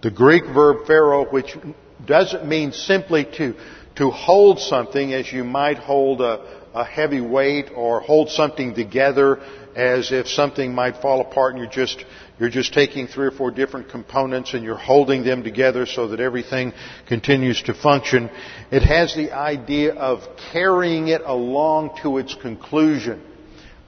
[0.02, 1.56] The Greek verb phero, which
[2.04, 3.54] doesn't mean simply to,
[3.94, 9.40] to hold something as you might hold a, a heavy weight or hold something together
[9.76, 12.04] as if something might fall apart and you're just,
[12.40, 16.18] you're just taking three or four different components and you're holding them together so that
[16.18, 16.72] everything
[17.06, 18.28] continues to function.
[18.72, 23.22] It has the idea of carrying it along to its conclusion.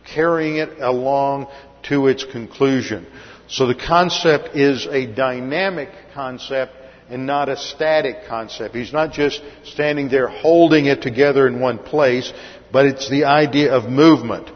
[0.07, 1.49] Carrying it along
[1.89, 3.05] to its conclusion.
[3.49, 6.73] So the concept is a dynamic concept
[7.11, 8.75] and not a static concept.
[8.75, 12.33] He's not just standing there holding it together in one place,
[12.73, 14.51] but it's the idea of movement.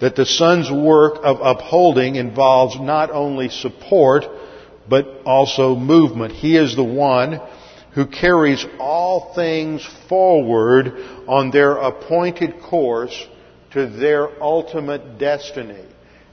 [0.00, 4.24] That the Son's work of upholding involves not only support,
[4.88, 6.32] but also movement.
[6.32, 7.40] He is the one
[7.94, 10.92] who carries all things forward
[11.28, 13.26] on their appointed course
[13.70, 15.84] to their ultimate destiny.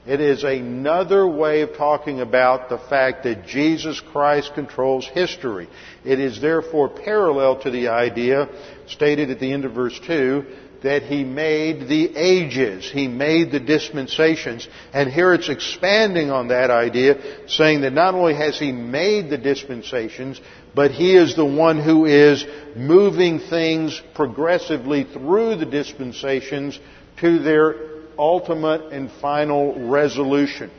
[0.04, 5.68] It is another way of talking about the fact that Jesus Christ controls history.
[6.04, 8.48] It is therefore parallel to the idea
[8.88, 10.44] stated at the end of verse 2
[10.82, 12.90] that He made the ages.
[12.90, 14.66] He made the dispensations.
[14.92, 19.38] And here it's expanding on that idea, saying that not only has He made the
[19.38, 20.40] dispensations,
[20.74, 22.44] but He is the one who is
[22.74, 26.80] moving things progressively through the dispensations
[27.20, 30.70] to their ultimate and final resolution.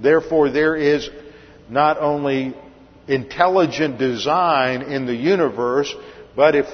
[0.00, 1.08] Therefore, there is
[1.68, 2.54] not only
[3.08, 5.94] intelligent design in the universe,
[6.36, 6.66] but if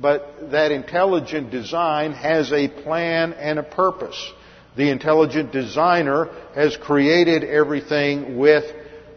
[0.00, 4.32] but that intelligent design has a plan and a purpose.
[4.76, 8.64] The intelligent designer has created everything with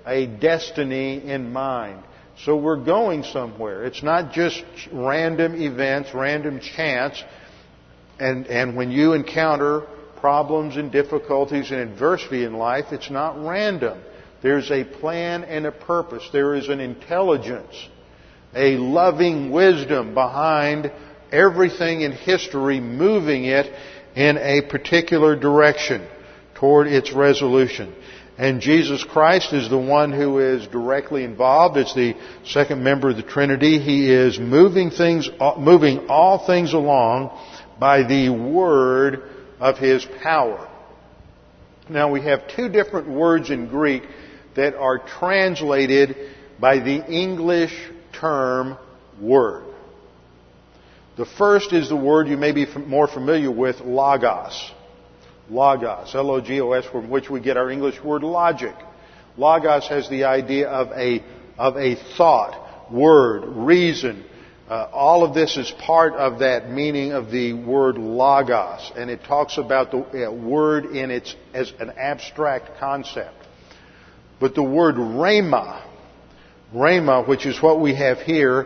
[0.06, 2.04] a destiny in mind.
[2.44, 3.86] So we're going somewhere.
[3.86, 7.24] It's not just random events, random chance.
[8.20, 9.84] And, and when you encounter
[10.24, 14.02] problems and difficulties and adversity in life, it's not random.
[14.42, 16.24] There's a plan and a purpose.
[16.32, 17.76] There is an intelligence,
[18.56, 20.94] a loving wisdom behind
[21.30, 23.70] everything in history moving it
[24.16, 26.08] in a particular direction
[26.56, 27.94] toward its resolution.
[28.38, 31.76] And Jesus Christ is the one who is directly involved.
[31.76, 32.16] It's the
[32.46, 33.78] second member of the Trinity.
[33.78, 37.38] He is moving things, uh, moving all things along
[37.78, 39.32] by the Word
[39.64, 40.68] of his power.
[41.90, 44.04] Now we have two different words in Greek
[44.58, 46.18] that are translated
[46.60, 47.74] by the English
[48.12, 48.78] term
[49.22, 49.64] word.
[51.16, 54.70] The first is the word you may be more familiar with, logos.
[55.50, 58.76] Logos, L-O-G-O-S, from which we get our English word logic.
[59.38, 61.24] Logos has the idea of a,
[61.58, 64.26] of a thought, word, reason,
[64.74, 69.24] uh, all of this is part of that meaning of the word logos, and it
[69.24, 73.36] talks about the uh, word in its as an abstract concept.
[74.40, 75.86] But the word rhema,
[76.74, 78.66] rhema, which is what we have here,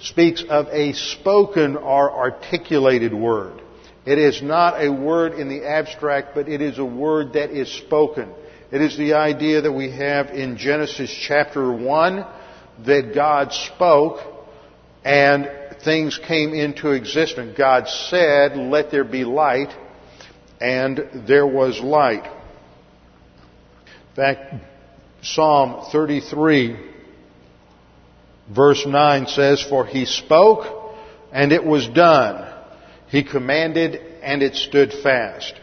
[0.00, 3.62] speaks of a spoken or articulated word.
[4.04, 7.72] It is not a word in the abstract, but it is a word that is
[7.72, 8.28] spoken.
[8.72, 12.26] It is the idea that we have in Genesis chapter 1
[12.86, 14.33] that God spoke
[15.04, 15.50] and
[15.84, 17.56] things came into existence.
[17.56, 19.74] God said, let there be light,
[20.60, 22.24] and there was light.
[22.24, 24.54] In fact,
[25.22, 26.92] Psalm 33
[28.48, 30.94] verse 9 says, For he spoke,
[31.32, 32.52] and it was done.
[33.08, 35.54] He commanded, and it stood fast.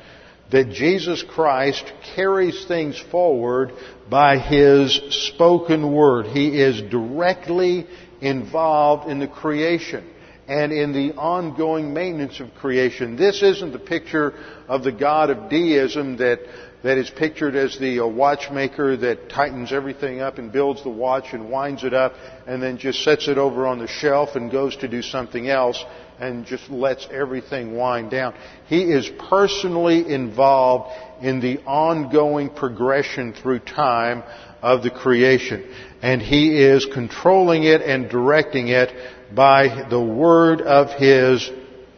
[0.52, 3.72] That Jesus Christ carries things forward
[4.10, 6.28] by his spoken word.
[6.28, 7.88] He is directly
[8.22, 10.08] involved in the creation
[10.48, 13.16] and in the ongoing maintenance of creation.
[13.16, 14.34] This isn't the picture
[14.68, 16.40] of the God of deism that,
[16.84, 21.28] that is pictured as the uh, watchmaker that tightens everything up and builds the watch
[21.32, 22.14] and winds it up
[22.48, 25.82] and then just sets it over on the shelf and goes to do something else
[26.20, 28.34] and just lets everything wind down.
[28.68, 30.92] He is personally involved
[31.24, 34.24] in the ongoing progression through time
[34.62, 35.64] of the creation.
[36.02, 38.92] And He is controlling it and directing it
[39.34, 41.50] by the word of His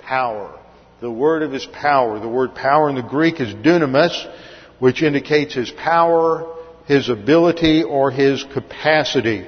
[0.02, 0.60] power.
[1.02, 2.20] The word of His power.
[2.20, 4.30] The word power in the Greek is dunamis,
[4.80, 9.48] which indicates His power, His ability, or His capacity.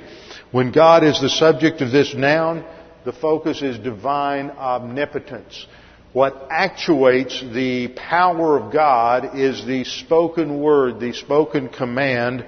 [0.51, 2.64] When God is the subject of this noun,
[3.03, 5.68] the focus is divine omnipotence.
[6.14, 12.45] What actuates the power of God is the spoken word, the spoken command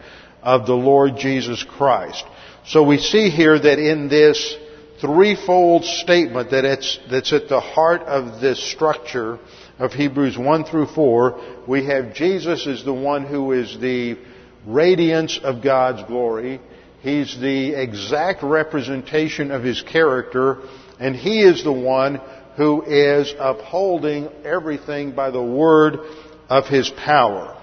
[0.47, 2.23] of the Lord Jesus Christ.
[2.67, 4.55] So we see here that in this
[5.01, 9.39] threefold statement that it's, that's at the heart of this structure
[9.77, 14.17] of Hebrews 1 through 4, we have Jesus as the one who is the
[14.65, 16.61] radiance of God's glory.
[17.01, 20.59] He's the exact representation of His character,
[20.97, 22.21] and He is the one
[22.55, 25.99] who is upholding everything by the word
[26.47, 27.61] of His power.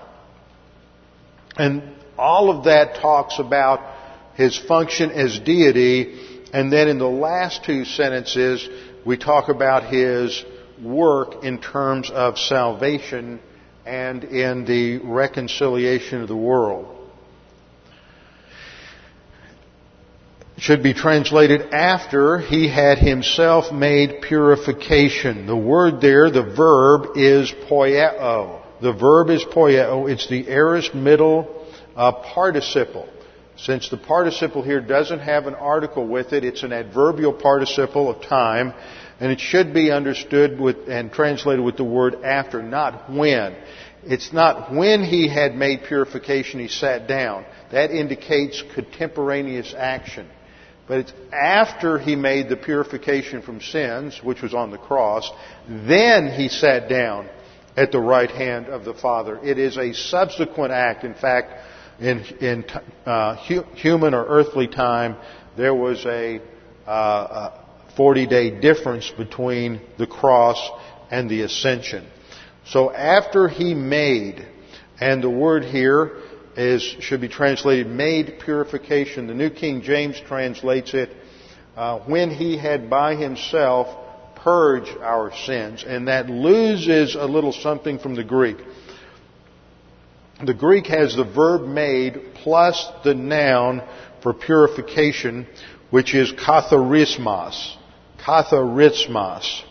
[1.56, 3.80] And all of that talks about
[4.34, 8.68] His function as deity, and then in the last two sentences,
[9.04, 10.44] we talk about His
[10.82, 13.40] work in terms of salvation
[13.86, 16.90] and in the reconciliation of the world.
[20.56, 25.46] It should be translated after he had himself made purification.
[25.46, 28.62] The word there, the verb, is poieo.
[28.80, 30.08] The verb is poieo.
[30.08, 31.63] It's the aorist middle
[31.96, 33.08] uh, participle.
[33.56, 38.22] Since the participle here doesn't have an article with it, it's an adverbial participle of
[38.22, 38.74] time,
[39.20, 43.56] and it should be understood with, and translated with the word after, not when.
[44.02, 47.46] It's not when he had made purification he sat down.
[47.70, 50.28] That indicates contemporaneous action.
[50.86, 55.30] But it's after he made the purification from sins, which was on the cross,
[55.68, 57.28] then he sat down
[57.76, 59.38] at the right hand of the Father.
[59.42, 61.04] It is a subsequent act.
[61.04, 61.54] In fact,
[62.00, 62.64] in, in
[63.06, 65.16] uh, hu- human or earthly time,
[65.56, 66.40] there was a,
[66.86, 67.60] uh,
[67.96, 70.70] 40 day difference between the cross
[71.10, 72.06] and the ascension.
[72.66, 74.46] So after he made,
[75.00, 76.16] and the word here
[76.56, 79.26] is, should be translated made purification.
[79.26, 81.10] The New King James translates it
[81.76, 83.88] uh, when he had by himself
[84.36, 85.84] purged our sins.
[85.86, 88.58] And that loses a little something from the Greek.
[90.44, 93.82] The Greek has the verb made plus the noun
[94.22, 95.46] for purification,
[95.90, 97.76] which is katharismos.
[98.18, 99.62] Katharismos.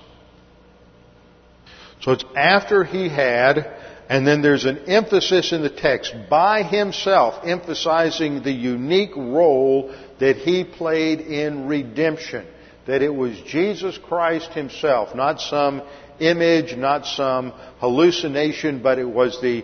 [2.01, 7.45] So it's after he had and then there's an emphasis in the text by himself,
[7.45, 12.45] emphasizing the unique role that he played in redemption.
[12.85, 15.81] That it was Jesus Christ himself, not some
[16.19, 19.63] image, not some hallucination, but it was the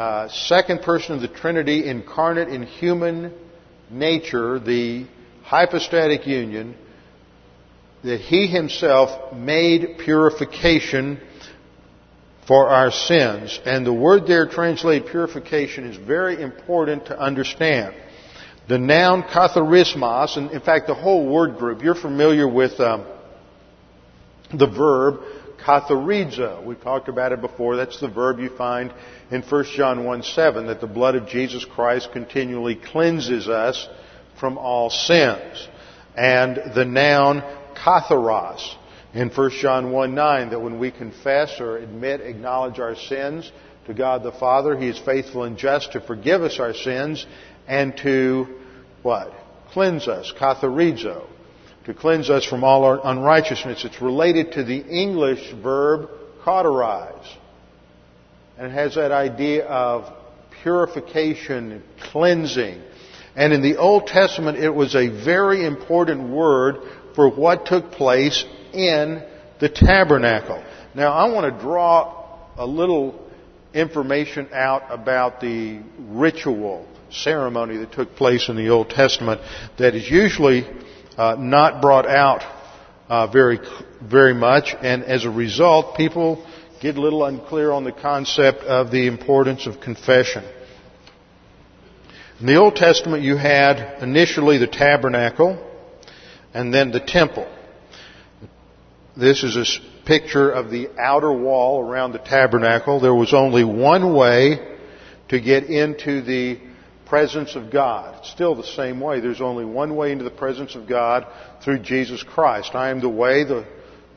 [0.00, 3.34] uh, second person of the Trinity incarnate in human
[3.90, 5.06] nature, the
[5.42, 6.74] hypostatic union,
[8.02, 11.20] that he himself made purification
[12.46, 13.60] for our sins.
[13.66, 17.94] And the word there translated purification is very important to understand.
[18.68, 23.04] The noun katharismos, and in fact the whole word group, you're familiar with um,
[24.54, 25.20] the verb
[25.64, 26.64] katharizo.
[26.64, 27.76] We've talked about it before.
[27.76, 28.92] That's the verb you find
[29.30, 33.88] in 1 John 1 7, that the blood of Jesus Christ continually cleanses us
[34.38, 35.68] from all sins.
[36.16, 37.42] And the noun
[37.74, 38.76] katharos,
[39.14, 43.50] in 1 John 1 9 that when we confess or admit, acknowledge our sins
[43.86, 47.26] to God the Father, He is faithful and just to forgive us our sins
[47.66, 48.46] and to
[49.02, 49.32] what?
[49.72, 51.26] Cleanse us, katharizo,
[51.84, 53.84] to cleanse us from all our unrighteousness.
[53.84, 56.10] It's related to the English verb
[56.42, 57.26] cauterize.
[58.58, 60.12] And it has that idea of
[60.62, 62.82] purification, cleansing.
[63.34, 66.76] And in the Old Testament, it was a very important word
[67.14, 69.22] for what took place in
[69.60, 70.62] the tabernacle.
[70.94, 73.28] Now I want to draw a little
[73.72, 79.40] information out about the ritual ceremony that took place in the Old Testament
[79.78, 80.66] that is usually
[81.20, 82.42] uh, not brought out
[83.10, 83.58] uh, very
[84.02, 86.42] very much, and as a result, people
[86.80, 90.42] get a little unclear on the concept of the importance of confession.
[92.40, 95.62] In the Old Testament, you had initially the tabernacle
[96.54, 97.46] and then the temple.
[99.14, 102.98] This is a picture of the outer wall around the tabernacle.
[102.98, 104.78] There was only one way
[105.28, 106.69] to get into the
[107.10, 108.20] presence of God.
[108.20, 109.18] It's still the same way.
[109.18, 111.26] There's only one way into the presence of God
[111.62, 112.76] through Jesus Christ.
[112.76, 113.66] I am the way, the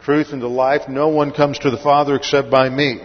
[0.03, 0.87] truth, and the life.
[0.87, 3.01] No one comes to the Father except by me.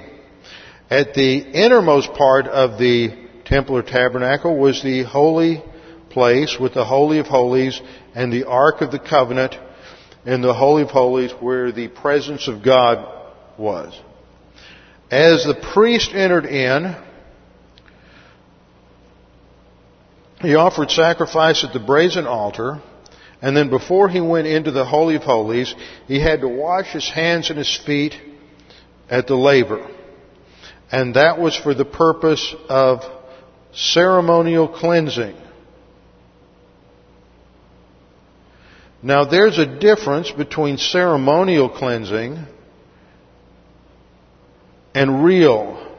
[0.90, 3.16] At the innermost part of the
[3.46, 5.64] temple or tabernacle was the holy
[6.10, 7.80] place with the Holy of Holies
[8.14, 9.56] and the Ark of the Covenant
[10.26, 13.08] in the Holy of Holies where the presence of God
[13.56, 13.98] was.
[15.10, 16.94] As the priest entered in,
[20.40, 22.80] he offered sacrifice at the brazen altar,
[23.42, 25.74] and then before he went into the Holy of Holies,
[26.06, 28.14] he had to wash his hands and his feet
[29.08, 29.88] at the laver.
[30.90, 33.02] And that was for the purpose of
[33.72, 35.36] ceremonial cleansing.
[39.02, 42.44] Now there's a difference between ceremonial cleansing
[44.94, 45.96] and real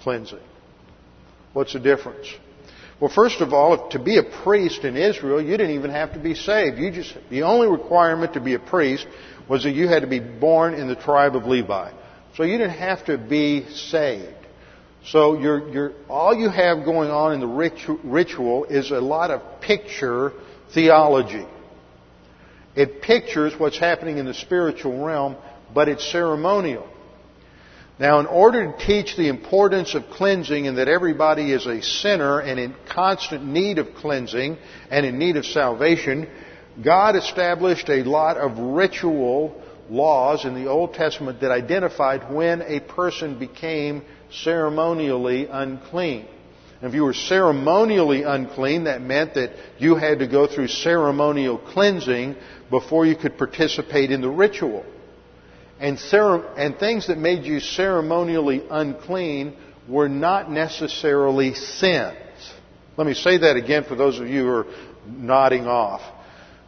[0.00, 0.40] cleansing.
[1.52, 2.26] What's the difference?
[3.00, 6.18] Well, first of all, to be a priest in Israel, you didn't even have to
[6.18, 6.78] be saved.
[6.78, 9.06] You just, the only requirement to be a priest
[9.48, 11.92] was that you had to be born in the tribe of Levi.
[12.36, 14.34] So you didn't have to be saved.
[15.06, 19.62] So you're, you're, all you have going on in the ritual is a lot of
[19.62, 20.32] picture
[20.74, 21.46] theology.
[22.76, 25.36] It pictures what's happening in the spiritual realm,
[25.72, 26.86] but it's ceremonial.
[28.00, 32.40] Now, in order to teach the importance of cleansing and that everybody is a sinner
[32.40, 34.56] and in constant need of cleansing
[34.90, 36.26] and in need of salvation,
[36.82, 39.54] God established a lot of ritual
[39.90, 46.26] laws in the Old Testament that identified when a person became ceremonially unclean.
[46.80, 52.36] If you were ceremonially unclean, that meant that you had to go through ceremonial cleansing
[52.70, 54.86] before you could participate in the ritual
[55.80, 55.98] and,
[56.56, 59.56] and things that made you ceremonially unclean
[59.88, 62.16] were not necessarily sins.
[62.96, 64.66] Let me say that again for those of you who are
[65.06, 66.02] nodding off.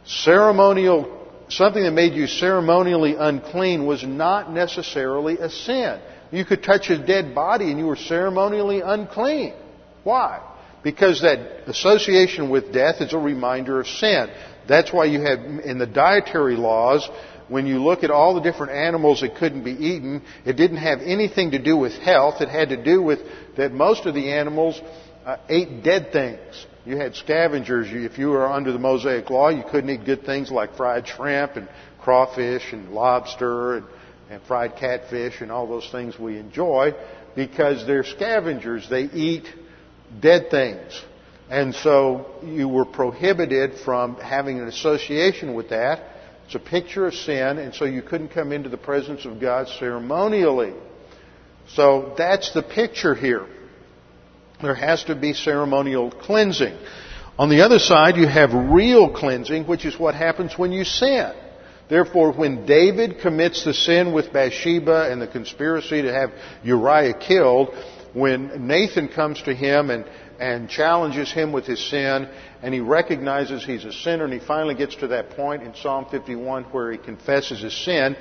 [0.05, 6.01] Ceremonial, something that made you ceremonially unclean was not necessarily a sin.
[6.31, 9.53] You could touch a dead body and you were ceremonially unclean.
[10.03, 10.41] Why?
[10.83, 14.27] Because that association with death is a reminder of sin.
[14.67, 17.07] That's why you have in the dietary laws,
[17.47, 20.99] when you look at all the different animals that couldn't be eaten, it didn't have
[21.01, 22.41] anything to do with health.
[22.41, 23.19] It had to do with
[23.57, 24.79] that most of the animals
[25.25, 26.65] uh, ate dead things.
[26.85, 27.87] You had scavengers.
[27.89, 31.55] If you were under the Mosaic Law, you couldn't eat good things like fried shrimp
[31.55, 31.69] and
[32.01, 33.85] crawfish and lobster and,
[34.29, 36.93] and fried catfish and all those things we enjoy
[37.35, 38.87] because they're scavengers.
[38.89, 39.47] They eat
[40.19, 41.01] dead things.
[41.49, 46.12] And so you were prohibited from having an association with that.
[46.53, 49.67] It's a picture of sin, and so you couldn't come into the presence of God
[49.79, 50.73] ceremonially.
[51.69, 53.47] So that's the picture here.
[54.61, 56.77] There has to be ceremonial cleansing.
[57.39, 61.33] On the other side, you have real cleansing, which is what happens when you sin.
[61.89, 66.33] Therefore, when David commits the sin with Bathsheba and the conspiracy to have
[66.63, 67.73] Uriah killed,
[68.13, 70.05] when Nathan comes to him and
[70.39, 72.27] and challenges him with his sin,
[72.63, 76.05] and he recognizes he's a sinner, and he finally gets to that point in Psalm
[76.09, 78.15] 51 where he confesses his sin.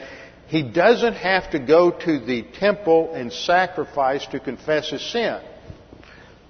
[0.48, 5.40] He doesn't have to go to the temple and sacrifice to confess his sin.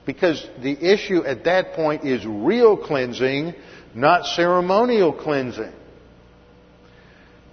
[0.07, 3.55] Because the issue at that point is real cleansing,
[3.95, 5.73] not ceremonial cleansing.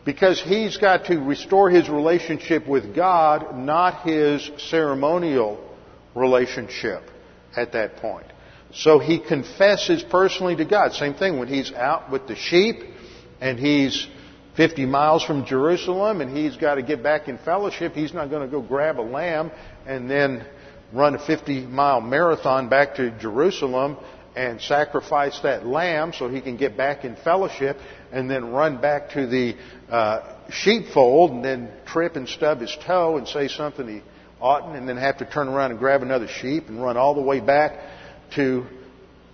[0.06, 5.62] Because he's got to restore his relationship with God, not his ceremonial
[6.16, 7.04] relationship
[7.58, 8.26] at that point.
[8.74, 10.94] So he confesses personally to God.
[10.94, 12.84] Same thing when he's out with the sheep
[13.42, 14.08] and he's
[14.58, 17.94] 50 miles from Jerusalem and he's got to get back in fellowship.
[17.94, 19.52] He's not going to go grab a lamb
[19.88, 20.46] and then
[20.94, 23.98] run a 50 mile marathon back to Jerusalem
[24.36, 27.78] and sacrifice that lamb so he can get back in fellowship
[28.12, 29.56] and then run back to the
[29.90, 34.02] uh, sheepfold and then trip and stub his toe and say something he
[34.40, 37.22] oughtn't and then have to turn around and grab another sheep and run all the
[37.22, 37.80] way back
[38.36, 38.66] to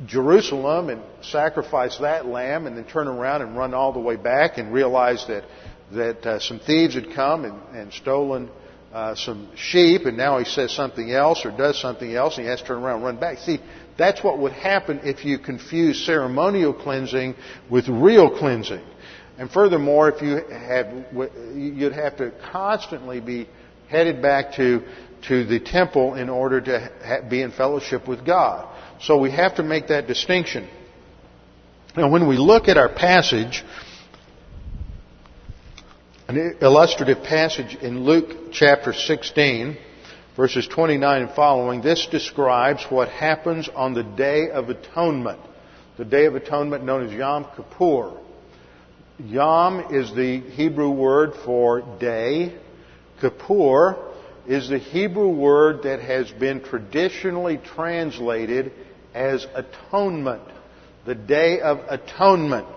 [0.05, 4.57] Jerusalem and sacrifice that lamb and then turn around and run all the way back
[4.57, 5.45] and realize that,
[5.91, 8.49] that uh, some thieves had come and, and stolen
[8.93, 12.49] uh, some sheep and now he says something else or does something else and he
[12.49, 13.37] has to turn around and run back.
[13.39, 13.59] See,
[13.97, 17.35] that's what would happen if you confuse ceremonial cleansing
[17.69, 18.83] with real cleansing.
[19.37, 21.07] And furthermore, if you had,
[21.53, 23.49] you'd have to constantly be
[23.89, 24.81] headed back to,
[25.27, 28.73] to the temple in order to be in fellowship with God.
[29.01, 30.67] So we have to make that distinction.
[31.95, 33.63] Now, when we look at our passage,
[36.27, 39.77] an illustrative passage in Luke chapter 16,
[40.35, 45.39] verses 29 and following, this describes what happens on the Day of Atonement.
[45.97, 48.19] The Day of Atonement known as Yom Kippur.
[49.19, 52.57] Yom is the Hebrew word for day.
[53.21, 54.13] Kippur
[54.47, 58.73] is the Hebrew word that has been traditionally translated
[59.15, 60.43] as atonement.
[61.05, 62.67] The Day of Atonement.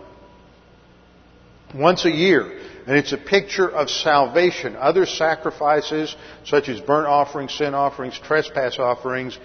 [1.75, 2.61] Once a year.
[2.87, 4.77] And it's a picture of salvation.
[4.77, 6.15] Other sacrifices,
[6.45, 9.39] such as burnt offerings, sin offerings, trespass offerings,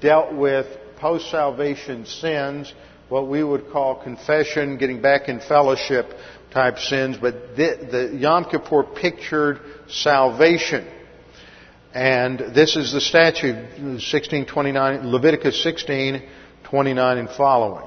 [0.00, 0.66] dealt with
[0.96, 2.74] post salvation sins,
[3.08, 6.06] what we would call confession, getting back in fellowship
[6.50, 7.16] type sins.
[7.16, 10.86] But the, the Yom Kippur pictured salvation.
[11.96, 16.22] And this is the statute, 1629, Leviticus 16,
[16.64, 17.86] 29 and following.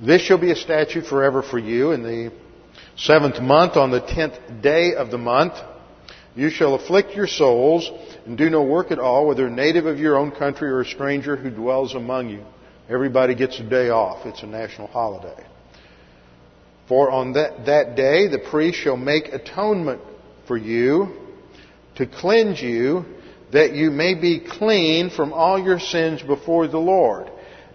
[0.00, 2.32] This shall be a statute forever for you in the
[2.96, 5.52] seventh month on the tenth day of the month.
[6.34, 7.90] You shall afflict your souls
[8.24, 11.36] and do no work at all, whether native of your own country or a stranger
[11.36, 12.42] who dwells among you.
[12.88, 14.24] Everybody gets a day off.
[14.24, 15.44] It's a national holiday.
[16.88, 20.00] For on that, that day the priest shall make atonement
[20.48, 21.18] for you
[21.96, 23.04] to cleanse you
[23.52, 27.30] that you may be clean from all your sins before the Lord.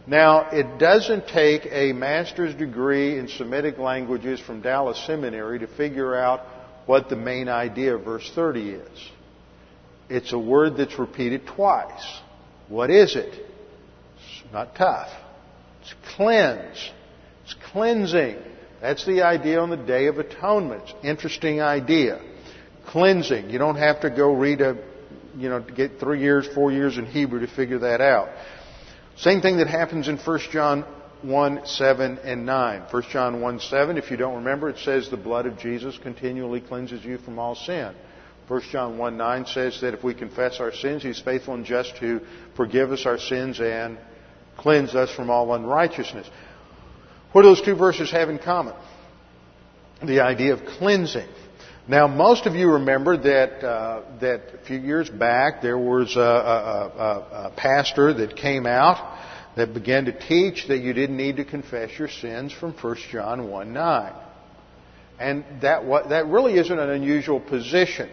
[0.07, 6.15] Now, it doesn't take a master's degree in Semitic languages from Dallas Seminary to figure
[6.15, 6.41] out
[6.85, 9.09] what the main idea of verse 30 is.
[10.09, 12.19] It's a word that's repeated twice.
[12.67, 13.33] What is it?
[13.33, 15.09] It's not tough.
[15.81, 16.91] It's cleanse.
[17.43, 18.37] It's cleansing.
[18.81, 20.83] That's the idea on the Day of Atonement.
[21.03, 22.19] Interesting idea.
[22.87, 23.51] Cleansing.
[23.51, 24.77] You don't have to go read a,
[25.37, 28.29] you know, to get three years, four years in Hebrew to figure that out.
[29.17, 30.85] Same thing that happens in 1 John
[31.21, 32.81] 1, 7, and 9.
[32.89, 36.61] 1 John 1, 7, if you don't remember, it says the blood of Jesus continually
[36.61, 37.93] cleanses you from all sin.
[38.47, 41.95] 1 John 1, 9 says that if we confess our sins, He's faithful and just
[41.97, 42.21] to
[42.55, 43.97] forgive us our sins and
[44.57, 46.27] cleanse us from all unrighteousness.
[47.31, 48.73] What do those two verses have in common?
[50.03, 51.29] The idea of cleansing.
[51.91, 56.21] Now, most of you remember that uh, that a few years back there was a,
[56.21, 59.19] a, a, a, pastor that came out
[59.57, 63.49] that began to teach that you didn't need to confess your sins from 1 John
[63.49, 64.13] 1 9.
[65.19, 68.09] And that, that really isn't an unusual position.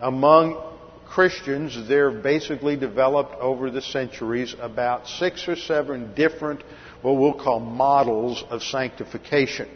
[0.00, 0.60] Among
[1.06, 6.64] Christians, there have basically developed over the centuries about six or seven different,
[7.02, 9.68] what we'll call models of sanctification.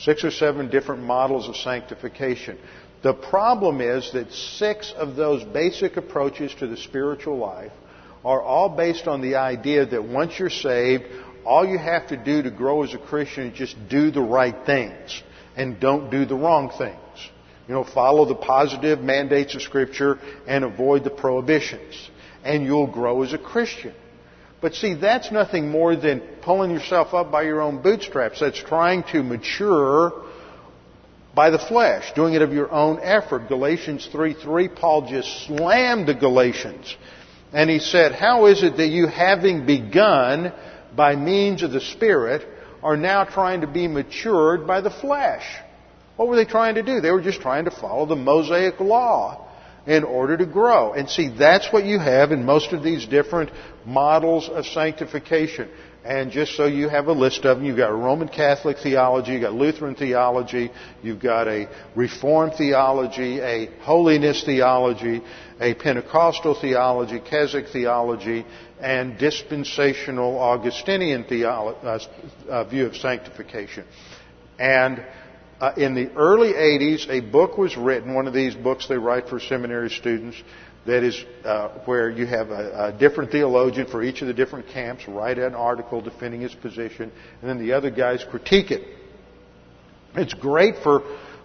[0.00, 2.58] Six or seven different models of sanctification.
[3.02, 7.72] The problem is that six of those basic approaches to the spiritual life
[8.24, 11.04] are all based on the idea that once you're saved,
[11.44, 14.54] all you have to do to grow as a Christian is just do the right
[14.66, 15.22] things
[15.56, 16.96] and don't do the wrong things.
[17.66, 22.10] You know, follow the positive mandates of Scripture and avoid the prohibitions.
[22.42, 23.94] And you'll grow as a Christian.
[24.60, 28.40] But see, that's nothing more than pulling yourself up by your own bootstraps.
[28.40, 30.24] That's trying to mature
[31.34, 33.48] by the flesh, doing it of your own effort.
[33.48, 36.94] Galatians 3 3, Paul just slammed the Galatians.
[37.52, 40.52] And he said, How is it that you, having begun
[40.94, 42.46] by means of the Spirit,
[42.82, 45.44] are now trying to be matured by the flesh?
[46.16, 47.00] What were they trying to do?
[47.00, 49.49] They were just trying to follow the Mosaic law
[49.86, 50.92] in order to grow.
[50.92, 53.50] And see, that's what you have in most of these different
[53.84, 55.68] models of sanctification.
[56.04, 59.42] And just so you have a list of them, you've got Roman Catholic theology, you've
[59.42, 60.70] got Lutheran theology,
[61.02, 65.20] you've got a Reformed theology, a holiness theology,
[65.60, 68.46] a Pentecostal theology, Keswick theology,
[68.80, 71.98] and dispensational Augustinian theolo- uh,
[72.50, 73.84] uh, view of sanctification.
[74.58, 75.04] And
[75.60, 79.28] uh, in the early 80s, a book was written, one of these books they write
[79.28, 80.42] for seminary students,
[80.86, 84.66] that is uh, where you have a, a, different theologian for each of the different
[84.68, 88.82] camps write an article defending his position, and then the other guys critique it.
[90.14, 91.02] It's great for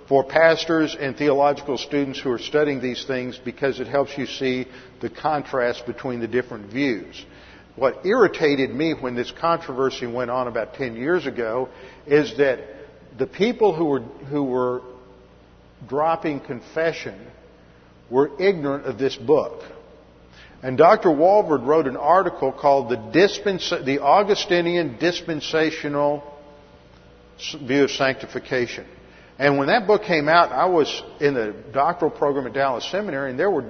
[0.07, 4.67] for pastors and theological students who are studying these things because it helps you see
[5.01, 7.25] the contrast between the different views.
[7.75, 11.67] what irritated me when this controversy went on about 10 years ago
[12.05, 12.59] is that
[13.17, 14.81] the people who were, who were
[15.87, 17.19] dropping confession
[18.09, 19.63] were ignorant of this book.
[20.61, 21.09] And Dr.
[21.09, 26.23] Walvoord wrote an article called the, the Augustinian Dispensational
[27.61, 28.85] View of Sanctification.
[29.37, 33.31] And when that book came out, I was in the doctoral program at Dallas Seminary,
[33.31, 33.69] and there were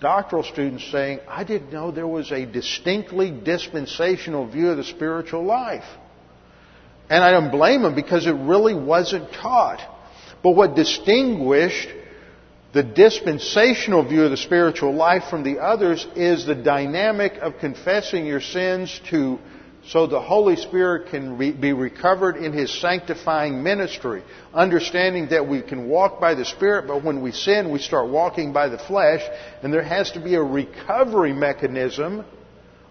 [0.00, 5.44] doctoral students saying, I didn't know there was a distinctly dispensational view of the spiritual
[5.44, 5.84] life.
[7.08, 9.80] And I don't blame them because it really wasn't taught.
[10.42, 11.88] But what distinguished
[12.72, 18.24] the dispensational view of the spiritual life from the others is the dynamic of confessing
[18.24, 19.38] your sins to
[19.84, 24.22] so the Holy Spirit can be recovered in His sanctifying ministry.
[24.54, 28.52] Understanding that we can walk by the Spirit, but when we sin, we start walking
[28.52, 29.22] by the flesh,
[29.62, 32.24] and there has to be a recovery mechanism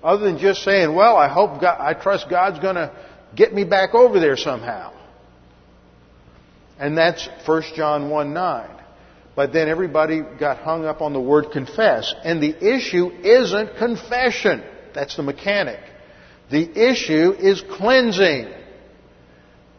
[0.03, 2.91] other than just saying, well, I hope God, I trust God's gonna
[3.35, 4.93] get me back over there somehow.
[6.79, 8.69] And that's 1 John 1 9.
[9.35, 12.13] But then everybody got hung up on the word confess.
[12.23, 14.63] And the issue isn't confession.
[14.93, 15.79] That's the mechanic.
[16.49, 18.51] The issue is cleansing.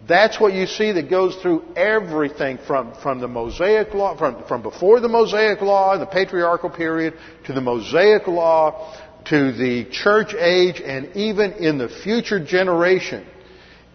[0.09, 4.63] That's what you see that goes through everything from, from the Mosaic law, from, from
[4.63, 8.97] before the Mosaic law, and the patriarchal period, to the Mosaic law,
[9.27, 13.25] to the church age, and even in the future generation.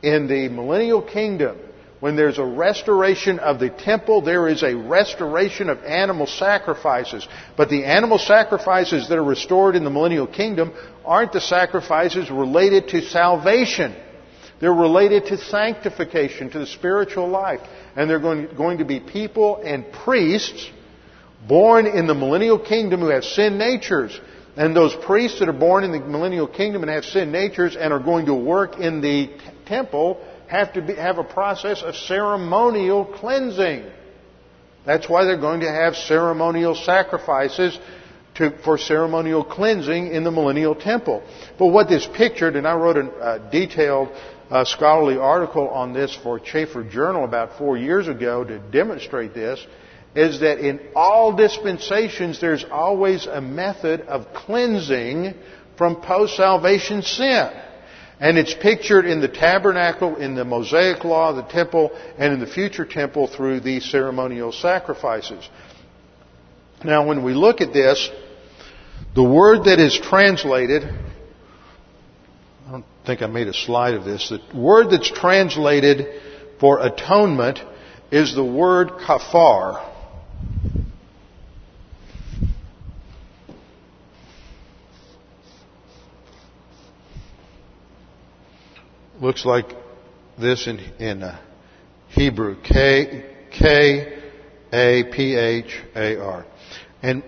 [0.01, 1.57] In the millennial kingdom,
[1.99, 7.27] when there's a restoration of the temple, there is a restoration of animal sacrifices.
[7.55, 10.73] But the animal sacrifices that are restored in the millennial kingdom
[11.03, 13.95] aren't the sacrifices related to salvation.
[14.59, 17.61] They're related to sanctification, to the spiritual life.
[17.95, 20.69] And they're going, to be people and priests
[21.47, 24.19] born in the millennial kingdom who have sin natures.
[24.57, 27.93] And those priests that are born in the millennial kingdom and have sin natures and
[27.93, 29.33] are going to work in the t-
[29.67, 33.85] temple have to be, have a process of ceremonial cleansing.
[34.85, 37.77] That's why they're going to have ceremonial sacrifices
[38.35, 41.21] to, for ceremonial cleansing in the millennial temple.
[41.59, 44.09] But what this pictured, and I wrote a uh, detailed
[44.49, 49.63] uh, scholarly article on this for Chafer Journal about four years ago to demonstrate this,
[50.15, 55.33] is that in all dispensations there's always a method of cleansing
[55.77, 57.51] from post-salvation sin.
[58.19, 62.47] And it's pictured in the tabernacle, in the Mosaic law, the temple, and in the
[62.47, 65.47] future temple through these ceremonial sacrifices.
[66.83, 68.09] Now, when we look at this,
[69.13, 70.83] the word that is translated,
[72.67, 76.21] I don't think I made a slide of this, the word that's translated
[76.59, 77.59] for atonement
[78.11, 79.93] is the word kafar.
[89.27, 89.65] Looks like
[90.39, 91.37] this in, in uh,
[92.07, 92.55] Hebrew.
[92.63, 94.21] K, K,
[94.71, 96.45] A, P, H, A, R.
[97.03, 97.23] And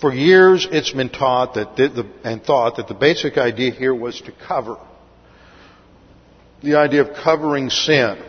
[0.00, 4.20] for years it's been taught that the, and thought that the basic idea here was
[4.20, 4.76] to cover.
[6.62, 8.22] The idea of covering sin.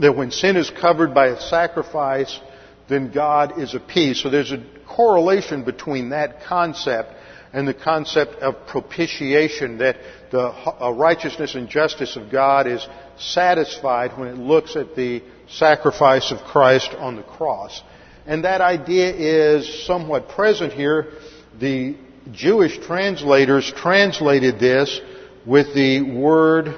[0.00, 2.40] That when sin is covered by a sacrifice,
[2.88, 4.22] then God is appeased.
[4.22, 7.12] So there's a correlation between that concept
[7.54, 9.96] and the concept of propitiation, that
[10.32, 12.84] the righteousness and justice of God is
[13.16, 17.80] satisfied when it looks at the sacrifice of Christ on the cross.
[18.26, 21.12] And that idea is somewhat present here.
[21.60, 21.96] The
[22.32, 25.00] Jewish translators translated this
[25.46, 26.74] with the word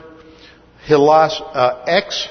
[0.86, 2.28] hilas, uh, ex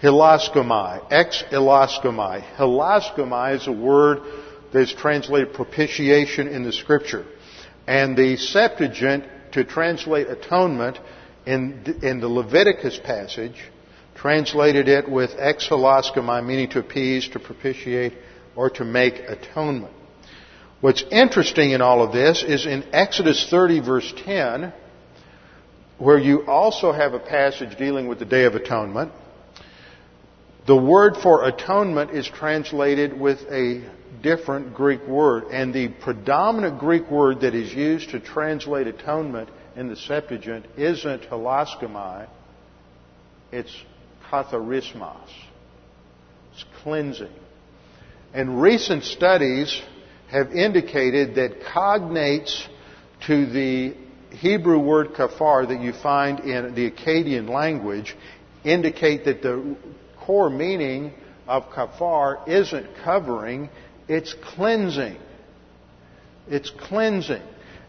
[0.00, 2.42] hilaskomai, ex hilaskomai.
[2.54, 4.20] Hilaskomai is a word
[4.72, 7.24] that is translated propitiation in the scripture.
[7.90, 10.96] And the Septuagint, to translate atonement
[11.44, 13.56] in, in the Leviticus passage,
[14.14, 18.12] translated it with ex meaning to appease, to propitiate,
[18.54, 19.92] or to make atonement.
[20.80, 24.72] What's interesting in all of this is in Exodus 30 verse 10,
[25.98, 29.10] where you also have a passage dealing with the Day of Atonement,
[30.64, 33.82] the word for atonement is translated with a
[34.22, 35.44] different Greek word.
[35.50, 41.22] And the predominant Greek word that is used to translate atonement in the Septuagint isn't
[41.22, 42.28] hilaskomai,
[43.52, 43.74] it's
[44.30, 45.28] katharismos.
[46.52, 47.32] It's cleansing.
[48.32, 49.80] And recent studies
[50.30, 52.66] have indicated that cognates
[53.26, 53.94] to the
[54.30, 58.16] Hebrew word kafar that you find in the Akkadian language
[58.64, 59.76] indicate that the
[60.20, 61.12] core meaning
[61.48, 63.68] of kafar isn't covering,
[64.10, 65.16] it's cleansing.
[66.48, 67.42] It's cleansing.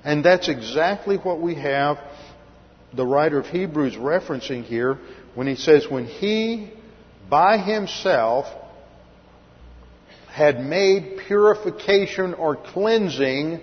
[0.04, 1.98] And that's exactly what we have
[2.94, 5.00] the writer of Hebrews referencing here
[5.34, 6.72] when he says, when he
[7.28, 8.46] by himself
[10.30, 13.62] had made purification or cleansing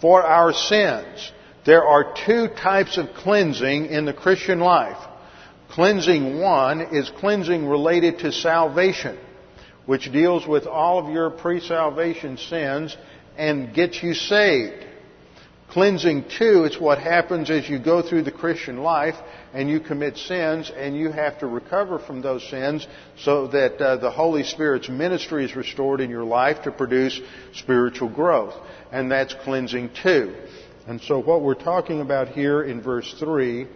[0.00, 1.32] for our sins.
[1.64, 4.98] There are two types of cleansing in the Christian life.
[5.70, 9.18] Cleansing one is cleansing related to salvation,
[9.86, 12.96] which deals with all of your pre-salvation sins
[13.36, 14.84] and gets you saved.
[15.68, 19.16] Cleansing two, it's what happens as you go through the Christian life
[19.52, 22.86] and you commit sins and you have to recover from those sins
[23.18, 27.20] so that uh, the Holy Spirit's ministry is restored in your life to produce
[27.52, 28.54] spiritual growth.
[28.92, 30.36] And that's cleansing two.
[30.86, 33.66] And so what we're talking about here in verse 3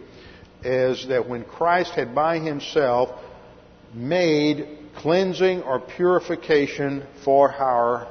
[0.63, 3.09] is that when Christ had by himself
[3.93, 8.07] made cleansing or purification for our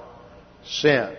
[0.64, 1.16] sins.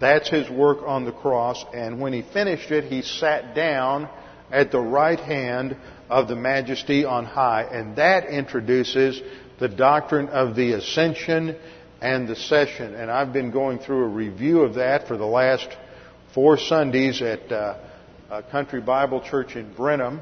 [0.00, 1.64] That's his work on the cross.
[1.74, 4.08] And when he finished it, he sat down
[4.50, 5.76] at the right hand
[6.08, 7.62] of the majesty on high.
[7.62, 9.20] And that introduces
[9.58, 11.56] the doctrine of the ascension
[12.00, 12.94] and the session.
[12.94, 15.68] And I've been going through a review of that for the last
[16.32, 20.20] four Sundays at uh, Country Bible Church in Brenham.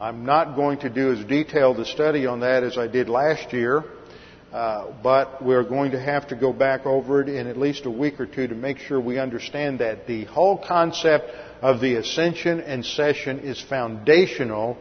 [0.00, 3.52] I'm not going to do as detailed a study on that as I did last
[3.52, 3.82] year.
[4.52, 7.90] Uh, but we're going to have to go back over it in at least a
[7.90, 11.30] week or two to make sure we understand that the whole concept
[11.60, 14.78] of the ascension and session is foundational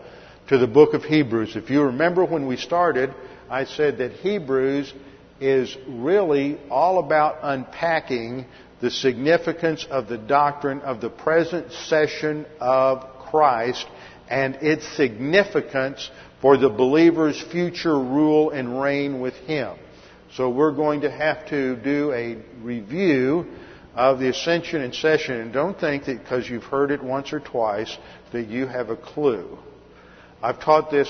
[0.49, 1.55] to the book of Hebrews.
[1.55, 3.13] If you remember when we started,
[3.49, 4.93] I said that Hebrews
[5.41, 8.45] is really all about unpacking
[8.81, 13.85] the significance of the doctrine of the present session of Christ
[14.29, 16.09] and its significance
[16.41, 19.77] for the believer's future rule and reign with Him.
[20.33, 23.45] So we're going to have to do a review
[23.95, 25.39] of the ascension and session.
[25.39, 27.97] And don't think that because you've heard it once or twice
[28.31, 29.57] that you have a clue.
[30.41, 31.09] I've taught this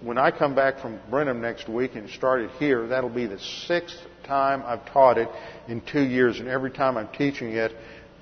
[0.00, 2.86] when I come back from Brenham next week and started here.
[2.86, 5.28] That'll be the sixth time I've taught it
[5.68, 6.40] in two years.
[6.40, 7.72] And every time I'm teaching it,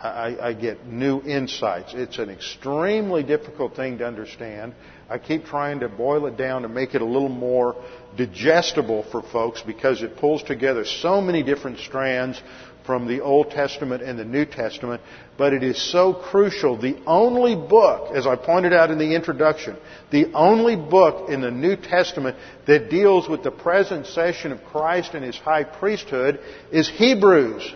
[0.02, 1.92] I, I get new insights.
[1.94, 4.74] It's an extremely difficult thing to understand.
[5.10, 7.76] I keep trying to boil it down to make it a little more
[8.16, 12.40] digestible for folks because it pulls together so many different strands
[12.86, 15.02] from the Old Testament and the New Testament,
[15.36, 16.78] but it is so crucial.
[16.78, 19.76] The only book, as I pointed out in the introduction,
[20.10, 22.36] the only book in the New Testament
[22.66, 26.40] that deals with the present session of Christ and His high priesthood
[26.72, 27.74] is Hebrews.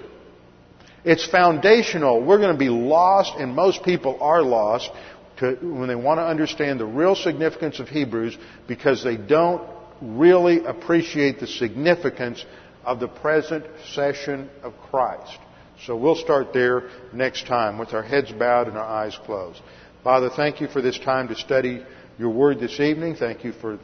[1.05, 2.23] It's foundational.
[2.23, 4.91] We're going to be lost, and most people are lost
[5.39, 8.37] to, when they want to understand the real significance of Hebrews
[8.67, 9.63] because they don't
[10.01, 12.45] really appreciate the significance
[12.85, 15.39] of the present session of Christ.
[15.87, 19.61] So we'll start there next time with our heads bowed and our eyes closed.
[20.03, 21.85] Father, thank you for this time to study
[22.19, 23.17] your word this evening.
[23.17, 23.79] Thank you for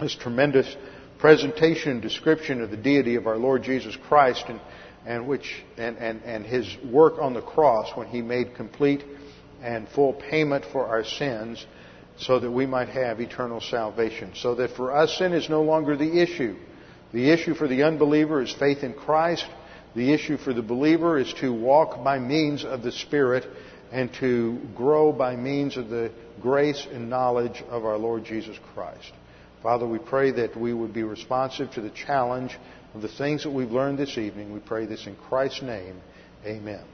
[0.00, 0.74] this tremendous
[1.18, 4.60] presentation description of the deity of our Lord Jesus Christ and
[5.06, 9.04] and which and, and, and his work on the cross when he made complete
[9.62, 11.64] and full payment for our sins
[12.18, 14.32] so that we might have eternal salvation.
[14.34, 16.56] So that for us sin is no longer the issue.
[17.12, 19.46] The issue for the unbeliever is faith in Christ.
[19.96, 23.46] The issue for the believer is to walk by means of the Spirit
[23.90, 29.12] and to grow by means of the grace and knowledge of our Lord Jesus Christ.
[29.62, 32.56] Father, we pray that we would be responsive to the challenge
[32.94, 34.52] of the things that we've learned this evening.
[34.52, 36.00] We pray this in Christ's name.
[36.44, 36.84] Amen.